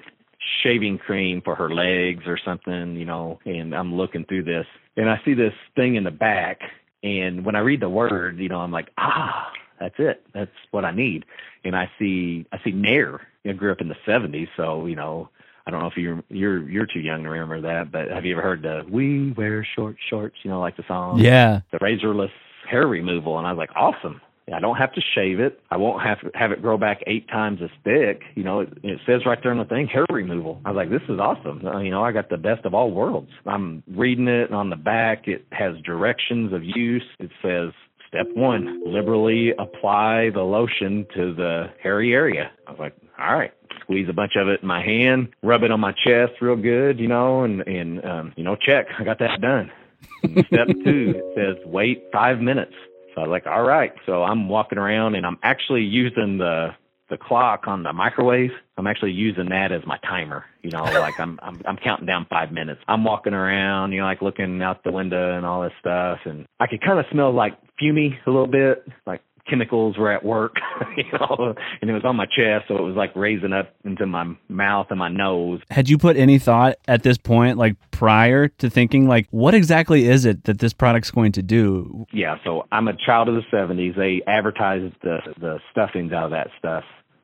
shaving 0.64 0.98
cream 0.98 1.42
for 1.44 1.56
her 1.56 1.70
legs 1.70 2.24
or 2.26 2.38
something, 2.44 2.96
you 2.96 3.06
know, 3.06 3.40
and 3.46 3.74
I'm 3.74 3.96
looking 3.96 4.26
through 4.26 4.44
this 4.44 4.66
and 4.98 5.10
I 5.10 5.20
see 5.24 5.34
this 5.34 5.54
thing 5.76 5.96
in 5.96 6.04
the 6.04 6.12
back. 6.12 6.60
And 7.04 7.46
when 7.46 7.56
I 7.56 7.60
read 7.60 7.82
the 7.82 7.90
word, 7.90 8.38
you 8.38 8.50
know, 8.50 8.60
I'm 8.60 8.72
like, 8.72 8.90
ah, 8.98 9.52
that's 9.80 9.96
it. 9.98 10.24
That's 10.34 10.52
what 10.72 10.84
I 10.84 10.92
need. 10.92 11.26
And 11.64 11.76
I 11.76 11.90
see, 11.98 12.46
I 12.52 12.58
see 12.64 12.72
Nair. 12.72 13.22
I 13.48 13.54
grew 13.54 13.72
up 13.72 13.82
in 13.82 13.88
the 13.88 13.96
70s. 14.08 14.48
So, 14.58 14.86
you 14.86 14.96
know, 14.96 15.30
I 15.66 15.72
don't 15.72 15.82
know 15.82 15.88
if 15.88 15.98
you're 15.98 16.24
you're 16.30 16.70
you're 16.70 16.86
too 16.86 17.00
young 17.00 17.24
to 17.24 17.30
remember 17.30 17.62
that, 17.62 17.92
but 17.92 18.10
have 18.10 18.26
you 18.26 18.34
ever 18.34 18.42
heard 18.42 18.62
the 18.62 18.84
"We 18.90 19.34
Wear 19.34 19.68
Short 19.76 19.96
Shorts"? 20.10 20.36
You 20.44 20.52
know, 20.52 20.60
like 20.60 20.78
the 20.78 20.84
song. 20.88 21.20
Yeah. 21.20 21.62
The 21.72 21.80
razorless 21.82 22.32
hair 22.70 22.88
removal, 22.88 23.38
and 23.38 23.48
I 23.48 23.52
was 23.52 23.58
like, 23.58 23.76
awesome. 23.76 24.22
I 24.54 24.60
don't 24.60 24.78
have 24.78 24.94
to 24.94 25.02
shave 25.14 25.40
it. 25.40 25.60
I 25.70 25.78
won't 25.78 26.02
have 26.02 26.22
to 26.22 26.32
have 26.34 26.52
it 26.52 26.62
grow 26.62 26.78
back 26.78 27.04
eight 27.06 27.28
times 27.28 27.60
as 27.64 27.70
thick. 27.84 28.22
You 28.36 28.44
know, 28.44 28.62
it, 28.62 28.70
it 28.84 29.00
says 29.06 29.22
right 29.26 29.38
there 29.42 29.52
on 29.52 29.60
the 29.60 29.66
thing, 29.66 29.88
hair 29.88 30.06
removal. 30.12 30.60
I 30.66 30.72
was 30.72 30.76
like, 30.76 30.90
this 30.90 31.08
is 31.08 31.20
awesome. 31.20 31.66
Uh, 31.66 31.80
you 31.80 31.92
know, 31.92 32.04
I 32.04 32.12
got 32.12 32.30
the 32.30 32.38
best 32.38 32.66
of 32.66 32.74
all 32.74 32.92
worlds. 32.92 33.30
I'm 33.46 33.84
reading 33.88 34.28
it, 34.28 34.46
and 34.46 34.56
on 34.56 34.72
the 34.72 34.76
back, 34.76 35.28
it 35.28 35.46
has 35.52 35.76
directions 35.86 36.52
of 36.52 36.64
use. 36.64 37.06
It 37.20 37.30
says, 37.44 37.74
step 38.08 38.26
one, 38.36 38.82
liberally 38.86 39.52
apply 39.60 40.32
the 40.34 40.42
lotion 40.42 41.06
to 41.16 41.34
the 41.36 41.68
hairy 41.82 42.14
area. 42.14 42.52
I 42.68 42.72
was 42.72 42.80
like, 42.80 42.96
all 43.20 43.36
right 43.36 43.54
squeeze 43.90 44.08
a 44.08 44.14
bunch 44.14 44.34
of 44.36 44.48
it 44.48 44.62
in 44.62 44.68
my 44.68 44.84
hand, 44.84 45.30
rub 45.42 45.64
it 45.64 45.72
on 45.72 45.80
my 45.80 45.92
chest 45.92 46.34
real 46.42 46.56
good, 46.56 47.00
you 47.00 47.08
know, 47.08 47.44
and 47.44 47.62
and 47.62 48.06
um, 48.06 48.34
you 48.36 48.44
know, 48.44 48.56
check, 48.56 48.86
I 49.00 49.04
got 49.04 49.18
that 49.20 49.42
done. 49.42 49.72
step 50.48 50.68
two 50.86 51.14
it 51.16 51.24
says 51.36 51.66
wait 51.66 52.04
five 52.14 52.40
minutes. 52.40 52.74
So 53.16 53.22
I 53.22 53.28
was 53.28 53.32
like, 53.32 53.48
all 53.48 53.64
right. 53.64 53.92
So 54.06 54.24
I'm 54.24 54.48
walking 54.48 54.78
around 54.78 55.16
and 55.16 55.26
I'm 55.26 55.38
actually 55.42 55.82
using 55.82 56.38
the 56.38 56.70
the 57.10 57.18
clock 57.18 57.64
on 57.66 57.82
the 57.82 57.92
microwave. 57.92 58.52
I'm 58.78 58.86
actually 58.86 59.12
using 59.12 59.50
that 59.50 59.72
as 59.72 59.82
my 59.88 59.98
timer. 60.08 60.46
You 60.62 60.70
know, 60.70 60.84
like 60.84 61.20
I'm 61.20 61.40
I'm 61.42 61.60
I'm 61.66 61.78
counting 61.78 62.06
down 62.06 62.28
five 62.30 62.52
minutes. 62.52 62.82
I'm 62.88 63.04
walking 63.04 63.34
around, 63.34 63.92
you 63.92 64.02
know, 64.02 64.06
like 64.06 64.22
looking 64.22 64.62
out 64.62 64.84
the 64.84 64.92
window 64.92 65.36
and 65.36 65.46
all 65.46 65.64
this 65.64 65.74
stuff, 65.80 66.20
and 66.26 66.46
I 66.60 66.68
could 66.68 66.82
kind 66.82 67.00
of 67.00 67.06
smell 67.12 67.34
like 67.34 67.54
fumy 67.82 68.12
a 68.28 68.30
little 68.30 68.48
bit, 68.48 68.88
like 69.08 69.22
chemicals 69.50 69.98
were 69.98 70.12
at 70.12 70.24
work, 70.24 70.56
you 70.98 71.04
know, 71.14 71.56
and 71.82 71.90
it 71.90 71.94
was 71.94 72.04
on 72.06 72.16
my 72.16 72.26
chest, 72.26 72.66
so 72.68 72.76
it 72.78 72.82
was 72.82 72.96
like 72.96 73.16
raising 73.16 73.54
up 73.54 73.74
into 73.84 74.06
my 74.06 74.26
mouth 74.48 74.88
and 74.90 75.00
my 75.00 75.10
nose. 75.10 75.60
Had 75.70 75.90
you 75.90 75.98
put 75.98 76.18
any 76.18 76.40
thought 76.40 76.78
at 76.88 77.04
this 77.04 77.18
point, 77.18 77.58
like 77.58 77.76
prior 77.92 78.48
to 78.48 78.70
thinking, 78.70 79.08
like, 79.08 79.28
what 79.32 79.54
exactly 79.54 80.08
is 80.08 80.26
it 80.26 80.46
that 80.46 80.60
this 80.60 80.74
product's 80.74 81.12
going 81.12 81.32
to 81.34 81.42
do? 81.42 82.06
Yeah, 82.12 82.38
so 82.44 82.68
I'm 82.72 82.88
a 82.88 82.94
child 83.06 83.30
of 83.30 83.36
the 83.36 83.44
70s. 83.52 83.96
They 83.96 84.22
advertised 84.30 84.96
the 85.02 85.20
the 85.40 85.60
stuffings 85.72 86.12
out 86.12 86.26
of 86.26 86.32
that 86.32 86.48
stuff. 86.58 86.84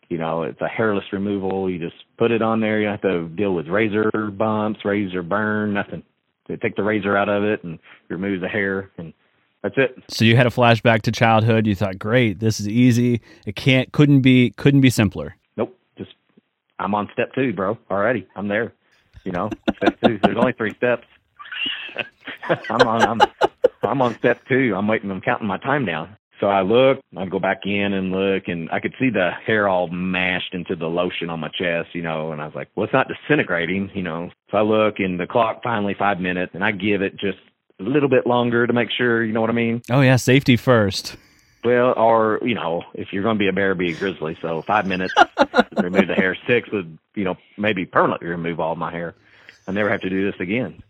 You 0.09 0.17
know, 0.17 0.43
it's 0.43 0.61
a 0.61 0.67
hairless 0.67 1.05
removal. 1.11 1.69
You 1.69 1.79
just 1.79 1.95
put 2.17 2.31
it 2.31 2.41
on 2.41 2.59
there. 2.59 2.79
You 2.79 2.85
don't 2.85 3.01
have 3.01 3.01
to 3.01 3.27
deal 3.35 3.53
with 3.53 3.67
razor 3.67 4.11
bumps, 4.31 4.81
razor 4.85 5.23
burn, 5.23 5.73
nothing. 5.73 6.03
They 6.47 6.57
take 6.57 6.75
the 6.75 6.83
razor 6.83 7.17
out 7.17 7.29
of 7.29 7.43
it 7.43 7.63
and 7.63 7.79
remove 8.07 8.41
the 8.41 8.47
hair 8.47 8.91
and 8.97 9.13
that's 9.65 9.77
it. 9.79 10.03
So 10.09 10.25
you 10.25 10.35
had 10.35 10.45
a 10.45 10.51
flashback 10.51 11.01
to 11.03 11.11
childhood. 11.11 11.65
You 11.65 11.73
thought, 11.73 11.97
"Great, 11.97 12.39
this 12.39 12.59
is 12.59 12.67
easy. 12.67 13.21
It 13.47 13.55
can't, 13.55 13.91
couldn't 13.91 14.21
be, 14.21 14.51
couldn't 14.51 14.81
be 14.81 14.91
simpler." 14.91 15.35
Nope. 15.57 15.75
Just 15.97 16.13
I'm 16.77 16.93
on 16.93 17.09
step 17.13 17.33
two, 17.33 17.51
bro. 17.51 17.75
Already, 17.89 18.27
I'm 18.35 18.47
there. 18.47 18.73
You 19.23 19.31
know, 19.31 19.49
step 19.77 19.99
two. 20.05 20.19
There's 20.21 20.37
only 20.37 20.53
three 20.53 20.75
steps. 20.75 21.07
I'm 22.69 22.87
on. 22.87 23.01
I'm. 23.01 23.49
I'm 23.81 24.01
on 24.03 24.15
step 24.19 24.47
two. 24.47 24.75
I'm 24.77 24.87
waiting. 24.87 25.09
I'm 25.09 25.21
counting 25.21 25.47
my 25.47 25.57
time 25.57 25.83
down. 25.83 26.15
So 26.39 26.45
I 26.45 26.61
look, 26.61 26.99
I 27.17 27.25
go 27.25 27.39
back 27.39 27.61
in 27.63 27.93
and 27.93 28.11
look, 28.11 28.43
and 28.47 28.69
I 28.69 28.79
could 28.79 28.93
see 28.99 29.09
the 29.09 29.31
hair 29.47 29.67
all 29.67 29.87
mashed 29.87 30.53
into 30.53 30.75
the 30.75 30.85
lotion 30.85 31.29
on 31.29 31.39
my 31.39 31.47
chest, 31.47 31.89
you 31.93 32.01
know, 32.01 32.33
and 32.33 32.41
I 32.41 32.45
was 32.45 32.53
like, 32.53 32.67
well, 32.75 32.83
it's 32.83 32.93
not 32.93 33.07
disintegrating, 33.07 33.89
you 33.93 34.03
know. 34.03 34.29
So 34.51 34.57
I 34.57 34.61
look, 34.61 34.95
and 34.99 35.17
the 35.17 35.27
clock 35.27 35.61
finally 35.63 35.95
five 35.97 36.19
minutes, 36.19 36.51
and 36.53 36.63
I 36.63 36.71
give 36.71 37.01
it 37.01 37.13
just 37.13 37.37
a 37.79 37.83
little 37.83 38.09
bit 38.09 38.25
longer 38.25 38.65
to 38.65 38.73
make 38.73 38.89
sure, 38.91 39.23
you 39.23 39.33
know 39.33 39.41
what 39.41 39.49
I 39.49 39.53
mean? 39.53 39.81
Oh 39.89 40.01
yeah, 40.01 40.15
safety 40.15 40.55
first. 40.55 41.17
Well, 41.63 41.93
or 41.97 42.39
you 42.43 42.53
know, 42.53 42.83
if 42.93 43.11
you're 43.11 43.23
going 43.23 43.37
to 43.37 43.39
be 43.39 43.47
a 43.47 43.53
bear, 43.53 43.73
be 43.75 43.91
a 43.91 43.95
grizzly. 43.95 44.37
So 44.41 44.61
five 44.61 44.85
minutes, 44.85 45.13
remove 45.81 46.07
the 46.07 46.13
hair. 46.13 46.37
Six 46.47 46.69
would, 46.71 46.97
you 47.15 47.23
know, 47.23 47.35
maybe 47.57 47.85
permanently 47.85 48.27
remove 48.27 48.59
all 48.59 48.75
my 48.75 48.91
hair. 48.91 49.15
I 49.67 49.71
never 49.71 49.89
have 49.89 50.01
to 50.01 50.09
do 50.09 50.29
this 50.31 50.39
again. 50.39 50.83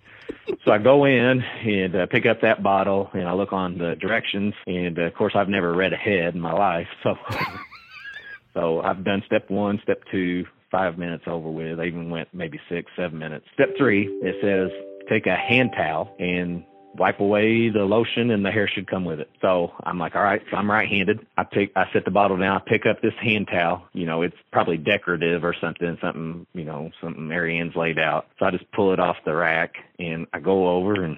So 0.66 0.72
I 0.72 0.80
go 0.80 1.06
in 1.06 1.42
and 1.42 1.96
uh, 1.96 2.06
pick 2.08 2.26
up 2.26 2.42
that 2.42 2.62
bottle, 2.62 3.10
and 3.14 3.28
I 3.28 3.34
look 3.34 3.54
on 3.54 3.78
the 3.78 3.96
directions. 3.96 4.54
And 4.68 5.00
uh, 5.00 5.04
of 5.04 5.14
course, 5.16 5.34
I've 5.36 5.50
never 5.50 5.74
read 5.74 5.94
ahead 5.94 6.36
in 6.36 6.42
my 6.42 6.54
life, 6.54 6.88
so 7.04 7.16
so 8.54 8.82
I've 8.82 9.04
done 9.04 9.24
step 9.26 9.50
one, 9.50 9.80
step 9.82 10.02
two, 10.12 10.46
five 10.72 10.98
minutes 10.98 11.24
over 11.26 11.50
with. 11.50 11.80
I 11.80 11.86
even 11.86 12.10
went 12.10 12.28
maybe 12.34 12.60
six, 12.70 12.92
seven 12.98 13.18
minutes. 13.18 13.46
Step 13.54 13.78
three, 13.78 14.08
it 14.22 14.36
says 14.42 14.72
take 15.08 15.26
a 15.28 15.36
hand 15.36 15.72
towel 15.76 16.14
and 16.20 16.64
wipe 16.98 17.20
away 17.20 17.70
the 17.70 17.84
lotion 17.84 18.32
and 18.32 18.46
the 18.46 18.52
hair 18.52 18.68
should 18.68 18.88
come 18.88 19.06
with 19.06 19.20
it. 19.20 19.30
So 19.42 19.74
I'm 19.84 20.00
like, 20.00 20.16
all 20.16 20.24
right, 20.24 20.42
so 20.50 20.58
I'm 20.58 20.70
right 20.70 20.88
handed. 20.88 21.26
I 21.38 21.44
pick 21.44 21.72
I 21.76 21.86
set 21.92 22.06
the 22.06 22.12
bottle 22.12 22.38
down, 22.38 22.58
I 22.58 22.70
pick 22.70 22.86
up 22.86 23.02
this 23.02 23.14
hand 23.22 23.48
towel. 23.52 23.88
You 23.94 24.06
know, 24.06 24.22
it's 24.22 24.36
probably 24.52 24.78
decorative 24.78 25.44
or 25.44 25.56
something, 25.60 25.98
something, 26.02 26.48
you 26.54 26.64
know, 26.64 26.92
something 27.02 27.28
Ariane's 27.30 27.76
laid 27.76 28.00
out. 28.00 28.28
So 28.40 28.46
I 28.46 28.52
just 28.52 28.70
pull 28.72 28.94
it 28.94 29.00
off 29.00 29.18
the 29.26 29.36
rack 29.36 29.76
and 30.00 30.28
I 30.34 30.40
go 30.40 30.70
over 30.70 31.04
and 31.04 31.18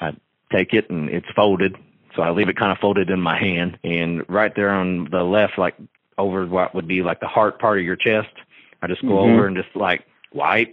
I 0.00 0.12
take 0.52 0.72
it 0.72 0.90
and 0.90 1.08
it's 1.08 1.28
folded. 1.34 1.76
So 2.14 2.22
I 2.22 2.30
leave 2.30 2.48
it 2.48 2.56
kind 2.56 2.72
of 2.72 2.78
folded 2.78 3.10
in 3.10 3.20
my 3.20 3.38
hand 3.38 3.78
and 3.84 4.24
right 4.28 4.52
there 4.54 4.70
on 4.70 5.08
the 5.10 5.22
left, 5.22 5.58
like 5.58 5.74
over 6.18 6.46
what 6.46 6.74
would 6.74 6.88
be 6.88 7.02
like 7.02 7.20
the 7.20 7.28
heart 7.28 7.58
part 7.58 7.78
of 7.78 7.84
your 7.84 7.96
chest, 7.96 8.32
I 8.82 8.86
just 8.86 9.02
go 9.02 9.08
mm-hmm. 9.08 9.34
over 9.34 9.46
and 9.46 9.56
just 9.56 9.74
like 9.74 10.04
wipe 10.32 10.72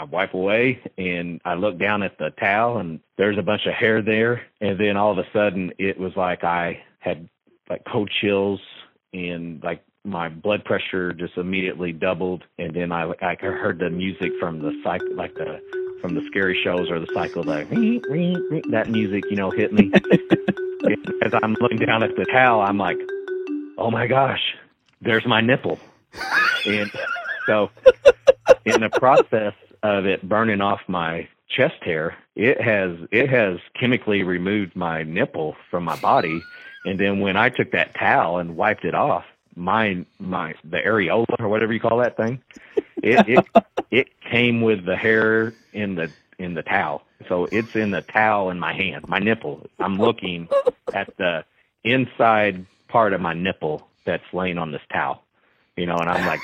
I 0.00 0.04
wipe 0.04 0.32
away 0.32 0.80
and 0.96 1.42
I 1.44 1.54
look 1.54 1.78
down 1.78 2.02
at 2.02 2.16
the 2.16 2.30
towel 2.30 2.78
and 2.78 3.00
there's 3.18 3.36
a 3.36 3.42
bunch 3.42 3.66
of 3.66 3.74
hair 3.74 4.00
there. 4.00 4.40
And 4.62 4.80
then 4.80 4.96
all 4.96 5.12
of 5.12 5.18
a 5.18 5.26
sudden 5.30 5.72
it 5.78 5.98
was 5.98 6.12
like 6.16 6.42
I 6.42 6.82
had 7.00 7.28
like 7.68 7.82
cold 7.84 8.10
chills 8.22 8.60
and 9.12 9.62
like 9.62 9.84
my 10.02 10.30
blood 10.30 10.64
pressure 10.64 11.12
just 11.12 11.36
immediately 11.36 11.92
doubled. 11.92 12.44
And 12.58 12.74
then 12.74 12.92
I, 12.92 13.12
I 13.20 13.36
heard 13.42 13.78
the 13.78 13.90
music 13.90 14.32
from 14.40 14.60
the 14.62 14.72
Psycho, 14.82 15.04
like 15.12 15.34
the, 15.34 15.60
from 16.00 16.14
the 16.14 16.22
scary 16.30 16.58
shows 16.64 16.90
or 16.90 16.98
the 16.98 17.08
Psycho, 17.12 17.42
like 17.42 17.68
that 17.68 18.86
music, 18.88 19.24
you 19.28 19.36
know, 19.36 19.50
hit 19.50 19.70
me. 19.70 19.92
As 21.22 21.34
I'm 21.42 21.54
looking 21.60 21.76
down 21.76 22.02
at 22.02 22.16
the 22.16 22.24
towel, 22.24 22.62
I'm 22.62 22.78
like, 22.78 22.96
oh 23.76 23.90
my 23.90 24.06
gosh, 24.06 24.40
there's 25.02 25.26
my 25.26 25.42
nipple. 25.42 25.78
And 26.64 26.90
so 27.46 27.68
in 28.64 28.80
the 28.80 28.88
process 28.88 29.52
of 29.82 30.06
it 30.06 30.28
burning 30.28 30.60
off 30.60 30.80
my 30.88 31.28
chest 31.48 31.82
hair, 31.82 32.16
it 32.36 32.60
has 32.60 32.96
it 33.10 33.28
has 33.28 33.58
chemically 33.78 34.22
removed 34.22 34.76
my 34.76 35.02
nipple 35.02 35.56
from 35.70 35.84
my 35.84 35.98
body. 36.00 36.40
And 36.84 36.98
then 36.98 37.20
when 37.20 37.36
I 37.36 37.50
took 37.50 37.72
that 37.72 37.94
towel 37.94 38.38
and 38.38 38.56
wiped 38.56 38.84
it 38.84 38.94
off, 38.94 39.24
my 39.56 40.04
my 40.18 40.54
the 40.64 40.78
areola 40.78 41.38
or 41.38 41.48
whatever 41.48 41.72
you 41.72 41.80
call 41.80 41.98
that 41.98 42.16
thing, 42.16 42.40
it 43.02 43.28
it 43.28 43.46
it 43.90 44.08
came 44.30 44.62
with 44.62 44.84
the 44.86 44.96
hair 44.96 45.52
in 45.72 45.94
the 45.96 46.10
in 46.38 46.54
the 46.54 46.62
towel. 46.62 47.02
So 47.28 47.46
it's 47.52 47.76
in 47.76 47.90
the 47.90 48.00
towel 48.00 48.50
in 48.50 48.58
my 48.58 48.72
hand, 48.72 49.06
my 49.08 49.18
nipple. 49.18 49.66
I'm 49.78 49.98
looking 49.98 50.48
at 50.94 51.14
the 51.18 51.44
inside 51.84 52.64
part 52.88 53.12
of 53.12 53.20
my 53.20 53.34
nipple 53.34 53.86
that's 54.04 54.24
laying 54.32 54.56
on 54.56 54.72
this 54.72 54.82
towel. 54.90 55.22
You 55.76 55.86
know, 55.86 55.96
and 55.96 56.08
I'm 56.08 56.26
like 56.26 56.40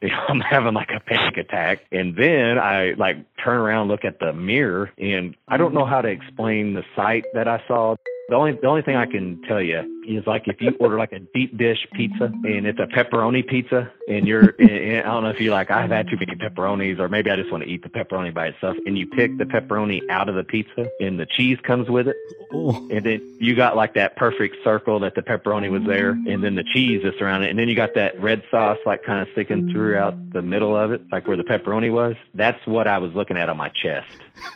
I'm 0.28 0.40
having 0.40 0.74
like 0.74 0.90
a 0.94 1.00
panic 1.00 1.36
attack. 1.36 1.84
And 1.90 2.16
then 2.16 2.58
I 2.58 2.94
like 2.96 3.16
turn 3.42 3.58
around, 3.58 3.88
look 3.88 4.04
at 4.04 4.20
the 4.20 4.32
mirror, 4.32 4.90
and 4.98 5.36
I 5.46 5.56
don't 5.56 5.68
mm-hmm. 5.68 5.78
know 5.78 5.86
how 5.86 6.00
to 6.00 6.08
explain 6.08 6.74
the 6.74 6.84
sight 6.94 7.24
that 7.34 7.48
I 7.48 7.62
saw. 7.66 7.96
The 8.28 8.34
only 8.34 8.52
the 8.52 8.66
only 8.66 8.82
thing 8.82 8.94
I 8.94 9.06
can 9.06 9.40
tell 9.48 9.62
you 9.62 9.78
is 10.06 10.26
like 10.26 10.48
if 10.48 10.60
you 10.60 10.76
order 10.80 10.98
like 10.98 11.12
a 11.12 11.18
deep 11.18 11.56
dish 11.56 11.78
pizza 11.94 12.24
and 12.24 12.66
it's 12.66 12.78
a 12.78 12.86
pepperoni 12.86 13.46
pizza 13.46 13.90
and 14.06 14.28
you're 14.28 14.54
and 14.58 14.98
I 14.98 15.02
don't 15.02 15.22
know 15.22 15.30
if 15.30 15.40
you're 15.40 15.52
like 15.52 15.70
I've 15.70 15.90
had 15.90 16.08
too 16.10 16.16
many 16.16 16.34
pepperonis 16.34 16.98
or 16.98 17.08
maybe 17.08 17.30
I 17.30 17.36
just 17.36 17.50
want 17.50 17.64
to 17.64 17.70
eat 17.70 17.82
the 17.82 17.88
pepperoni 17.88 18.34
by 18.34 18.48
itself 18.48 18.76
and 18.84 18.98
you 18.98 19.06
pick 19.06 19.38
the 19.38 19.44
pepperoni 19.44 20.00
out 20.10 20.28
of 20.28 20.34
the 20.34 20.44
pizza 20.44 20.86
and 21.00 21.18
the 21.18 21.24
cheese 21.24 21.56
comes 21.62 21.88
with 21.88 22.06
it 22.06 22.16
Ooh. 22.54 22.88
and 22.90 23.06
then 23.06 23.36
you 23.40 23.54
got 23.54 23.76
like 23.76 23.94
that 23.94 24.16
perfect 24.16 24.56
circle 24.62 25.00
that 25.00 25.14
the 25.14 25.22
pepperoni 25.22 25.70
was 25.70 25.82
there 25.86 26.10
and 26.10 26.44
then 26.44 26.54
the 26.54 26.64
cheese 26.74 27.02
is 27.04 27.18
around 27.22 27.44
it 27.44 27.50
and 27.50 27.58
then 27.58 27.66
you 27.66 27.74
got 27.74 27.94
that 27.94 28.20
red 28.20 28.42
sauce 28.50 28.78
like 28.84 29.02
kind 29.04 29.22
of 29.22 29.28
sticking 29.32 29.70
throughout 29.72 30.14
the 30.32 30.42
middle 30.42 30.76
of 30.76 30.92
it 30.92 31.00
like 31.10 31.26
where 31.26 31.36
the 31.38 31.44
pepperoni 31.44 31.90
was. 31.90 32.14
That's 32.34 32.60
what 32.66 32.86
I 32.86 32.98
was 32.98 33.12
looking 33.14 33.38
at 33.38 33.48
on 33.48 33.56
my 33.56 33.70
chest. 33.70 34.06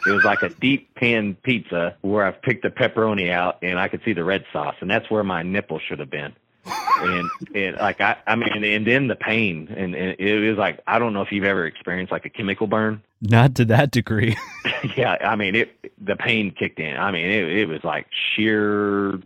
It 0.06 0.10
was 0.10 0.24
like 0.24 0.42
a 0.42 0.48
deep 0.48 0.94
pan 0.94 1.36
pizza 1.42 1.96
where 2.02 2.24
I've 2.24 2.40
picked 2.42 2.62
the 2.62 2.70
pepperoni 2.70 3.30
out 3.30 3.58
and 3.62 3.78
I 3.78 3.88
could 3.88 4.02
see 4.04 4.12
the 4.12 4.24
red 4.24 4.44
sauce, 4.52 4.76
and 4.80 4.90
that's 4.90 5.10
where 5.10 5.24
my 5.24 5.42
nipple 5.42 5.78
should 5.78 5.98
have 5.98 6.10
been. 6.10 6.34
and 7.00 7.30
and 7.56 7.76
like 7.76 8.00
I 8.00 8.16
I 8.26 8.36
mean 8.36 8.62
and 8.62 8.86
then 8.86 9.08
the 9.08 9.16
pain 9.16 9.66
and, 9.76 9.96
and 9.96 10.14
it 10.20 10.48
was 10.48 10.56
like 10.58 10.80
I 10.86 11.00
don't 11.00 11.12
know 11.12 11.22
if 11.22 11.32
you've 11.32 11.44
ever 11.44 11.66
experienced 11.66 12.12
like 12.12 12.24
a 12.24 12.30
chemical 12.30 12.68
burn. 12.68 13.02
Not 13.20 13.56
to 13.56 13.64
that 13.66 13.90
degree. 13.90 14.36
yeah, 14.96 15.16
I 15.20 15.34
mean 15.34 15.56
it 15.56 15.92
the 16.00 16.14
pain 16.14 16.52
kicked 16.52 16.78
in. 16.78 16.96
I 16.96 17.10
mean 17.10 17.26
it 17.26 17.48
it 17.50 17.66
was 17.66 17.82
like 17.82 18.06
sheer 18.36 19.20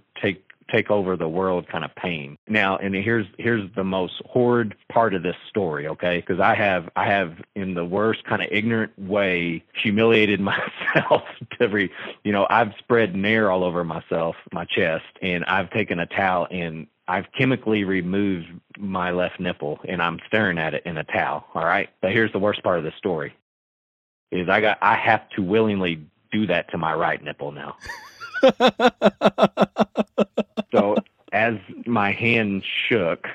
take 0.71 0.91
over 0.91 1.17
the 1.17 1.29
world 1.29 1.69
kind 1.69 1.85
of 1.85 1.95
pain. 1.95 2.37
Now, 2.49 2.77
and 2.77 2.95
here's 2.95 3.27
here's 3.39 3.69
the 3.75 3.85
most 3.85 4.15
horrid 4.27 4.75
part 4.89 5.15
of 5.15 5.23
this 5.23 5.37
story, 5.49 5.87
okay? 5.89 6.19
Because 6.21 6.41
I 6.41 6.55
have 6.55 6.89
I 6.97 7.07
have 7.07 7.35
in 7.55 7.75
the 7.75 7.85
worst 7.85 8.25
kind 8.25 8.43
of 8.43 8.49
ignorant 8.51 8.99
way 8.99 9.65
humiliated 9.83 10.41
myself 10.95 11.23
every 11.61 11.91
you 12.25 12.33
know 12.33 12.47
I've 12.51 12.73
spread 12.79 13.15
nair 13.15 13.51
all 13.51 13.65
over 13.65 13.85
myself, 13.85 14.37
my 14.53 14.65
chest, 14.65 15.05
and 15.23 15.45
I've 15.45 15.71
taken 15.71 15.99
a 15.99 16.07
towel 16.07 16.47
and 16.51 16.87
I've 17.09 17.27
chemically 17.39 17.85
removed 17.85 18.49
my 18.79 19.13
left 19.13 19.39
nipple 19.39 19.79
and 19.89 20.03
I'm 20.03 20.19
staring 20.27 20.59
at 20.59 20.75
it 20.75 20.85
in 20.85 20.97
a 20.97 21.05
towel. 21.05 21.47
All 21.55 21.65
right. 21.65 21.89
But 22.03 22.13
here's 22.13 22.33
the 22.33 22.39
worst 22.39 22.63
part 22.63 22.79
of 22.79 22.85
the 22.85 22.93
story 22.99 23.35
is 24.33 24.49
I 24.49 24.61
got 24.61 24.79
I 24.83 24.97
have 24.97 25.29
to 25.31 25.43
willingly 25.43 26.05
do 26.33 26.47
that 26.49 26.71
to 26.71 26.79
my 26.79 26.95
right 26.95 27.23
nipple 27.23 27.53
now. 27.53 27.77
so 30.73 30.97
as 31.33 31.55
my 31.87 32.13
hand 32.13 32.63
shook, 32.89 33.27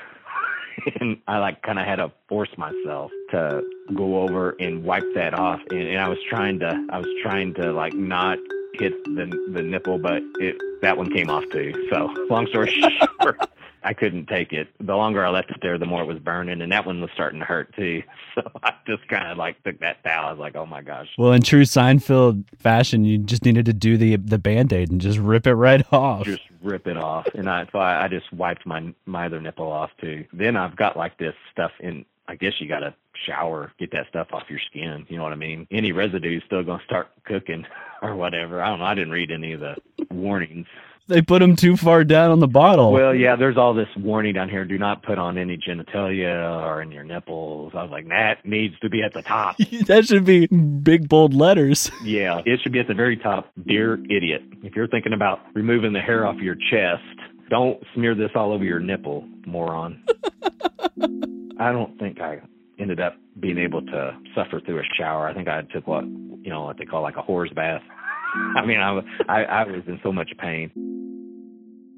and 1.00 1.18
I 1.28 1.40
like 1.40 1.62
kind 1.62 1.80
of 1.80 1.86
had 1.86 1.98
to 1.98 2.12
force 2.28 2.50
myself 2.58 3.12
to 3.32 3.62
go 3.94 4.22
over 4.22 4.56
and 4.60 4.84
wipe 4.84 5.06
that 5.16 5.34
off, 5.34 5.60
and, 5.70 5.82
and 5.82 6.00
I 6.00 6.08
was 6.08 6.20
trying 6.30 6.60
to, 6.60 6.88
I 6.90 6.98
was 6.98 7.08
trying 7.22 7.54
to 7.56 7.72
like 7.72 7.94
not 7.94 8.38
hit 8.74 8.94
the 9.04 9.26
the 9.54 9.62
nipple, 9.62 10.00
but 10.00 10.22
it 10.40 10.56
that 10.82 10.98
one 10.98 11.12
came 11.12 11.30
off 11.30 11.44
too. 11.52 11.74
So 11.92 12.14
long 12.30 12.48
story 12.48 12.70
short, 13.22 13.50
I 13.84 13.94
couldn't 13.94 14.28
take 14.28 14.54
it. 14.54 14.68
The 14.80 14.96
longer 14.96 15.26
I 15.26 15.30
left 15.30 15.50
it 15.50 15.58
there, 15.62 15.78
the 15.78 15.86
more 15.86 16.04
it 16.04 16.08
was 16.08 16.20
burning, 16.20 16.62
and 16.62 16.72
that 16.72 16.86
one 16.86 17.02
was 17.02 17.10
starting 17.14 17.40
to 17.40 17.46
hurt 17.46 17.76
too. 17.76 18.04
So 18.34 18.44
I 18.64 18.72
just 18.88 19.06
kind 19.10 19.30
of 19.30 19.38
like 19.38 19.62
took 19.64 19.82
that 19.82 20.02
towel. 20.06 20.28
I 20.28 20.32
was 20.32 20.40
like, 20.40 20.56
"Oh 20.56 20.66
my 20.66 20.82
gosh!" 20.82 21.10
Well, 21.18 21.34
in 21.34 21.42
true 21.42 21.64
Seinfeld 21.64 22.46
fashion, 22.60 23.04
you 23.04 23.18
just 23.18 23.44
needed 23.44 23.66
to 23.66 23.74
do 23.74 23.98
the 23.98 24.16
the 24.16 24.38
band 24.38 24.72
aid 24.72 24.90
and 24.90 25.02
just 25.02 25.20
rip 25.20 25.46
it 25.46 25.56
right 25.56 25.86
off. 25.92 26.24
Just 26.24 26.44
rip 26.64 26.88
it 26.88 26.96
off, 26.96 27.28
and 27.34 27.50
I 27.50 27.68
so 27.74 27.80
I, 27.80 28.06
I 28.06 28.08
just 28.08 28.32
wiped 28.32 28.66
my 28.66 28.94
my 29.06 29.26
other 29.26 29.42
nipple 29.42 29.70
off 29.70 29.90
too. 30.00 30.24
Then 30.32 30.56
I've 30.56 30.78
got 30.78 30.96
like 30.96 31.18
this 31.18 31.34
stuff 31.52 31.72
in. 31.82 32.06
I 32.30 32.36
guess 32.36 32.54
you 32.62 32.70
got 32.70 32.80
to 32.80 32.94
shower, 33.26 33.74
get 33.78 33.92
that 33.92 34.08
stuff 34.08 34.28
off 34.32 34.44
your 34.50 34.60
skin. 34.70 35.06
You 35.10 35.18
know 35.18 35.24
what 35.24 35.34
I 35.34 35.36
mean? 35.36 35.68
Any 35.70 35.92
residue 35.92 36.38
is 36.38 36.44
still 36.46 36.64
going 36.64 36.80
to 36.80 36.86
start 36.86 37.10
cooking 37.26 37.66
or 38.02 38.16
whatever. 38.16 38.62
I 38.62 38.70
don't 38.70 38.80
know. 38.80 38.86
I 38.86 38.96
didn't 38.96 39.12
read 39.12 39.32
any 39.32 39.52
of 39.52 39.60
the 39.60 39.76
warnings 40.10 40.68
they 41.12 41.22
put 41.22 41.40
them 41.40 41.56
too 41.56 41.78
far 41.78 42.04
down 42.04 42.32
on 42.32 42.40
the 42.40 42.48
bottle. 42.48 42.92
Well, 42.92 43.14
yeah, 43.14 43.36
there's 43.36 43.58
all 43.58 43.74
this 43.74 43.88
warning 43.98 44.34
down 44.34 44.50
here: 44.50 44.66
do 44.66 44.78
not 44.78 45.04
put 45.04 45.18
on 45.18 45.38
any 45.38 45.58
genitalia 45.58 46.66
or 46.66 46.82
in 46.82 46.92
your 46.92 47.04
nipples. 47.04 47.74
I 47.76 47.84
was 47.84 47.92
like, 47.92 48.08
that 48.08 48.46
needs 48.46 48.78
to 48.80 48.90
be 48.90 49.04
at 49.04 49.14
the 49.14 49.22
top. 49.22 49.58
that 49.88 50.06
should 50.06 50.26
be 50.26 50.48
big 50.48 51.08
bold 51.08 51.34
letters. 51.34 51.90
Yeah, 52.04 52.42
it 52.46 52.60
should 52.62 52.72
be 52.72 52.80
at 52.80 52.88
the 52.88 52.96
very 52.96 53.16
top. 53.16 53.52
Dear 53.68 53.94
idiot, 54.10 54.42
if 54.64 54.76
you're 54.76 54.88
thinking 54.88 55.14
about 55.14 55.40
removing 55.54 55.94
the 55.94 56.00
hair 56.00 56.26
off 56.26 56.38
your 56.38 56.56
chest, 56.56 57.04
don't 57.50 57.82
smear 57.94 58.16
this 58.16 58.32
all 58.34 58.52
over 58.52 58.64
your 58.64 58.80
nipple, 58.80 59.24
moron. 59.46 60.04
I 61.60 61.72
don't 61.72 61.98
think 62.00 62.20
I 62.20 62.42
ended 62.80 63.00
up 63.00 63.16
being 63.40 63.58
able 63.58 63.82
to 63.84 64.18
suffer 64.36 64.60
through 64.60 64.80
a 64.80 64.84
shower. 64.98 65.28
I 65.28 65.34
think 65.34 65.48
I 65.48 65.62
took 65.74 65.86
what 65.86 66.04
you 66.06 66.50
know 66.50 66.64
what 66.64 66.78
they 66.78 66.86
call 66.86 67.02
like 67.02 67.18
a 67.18 67.22
whore's 67.22 67.54
bath. 67.54 67.84
I 68.58 68.66
mean, 68.66 68.80
I, 68.80 69.00
I 69.28 69.42
I 69.44 69.64
was 69.66 69.84
in 69.88 70.00
so 70.04 70.12
much 70.12 70.32
pain. 70.40 70.72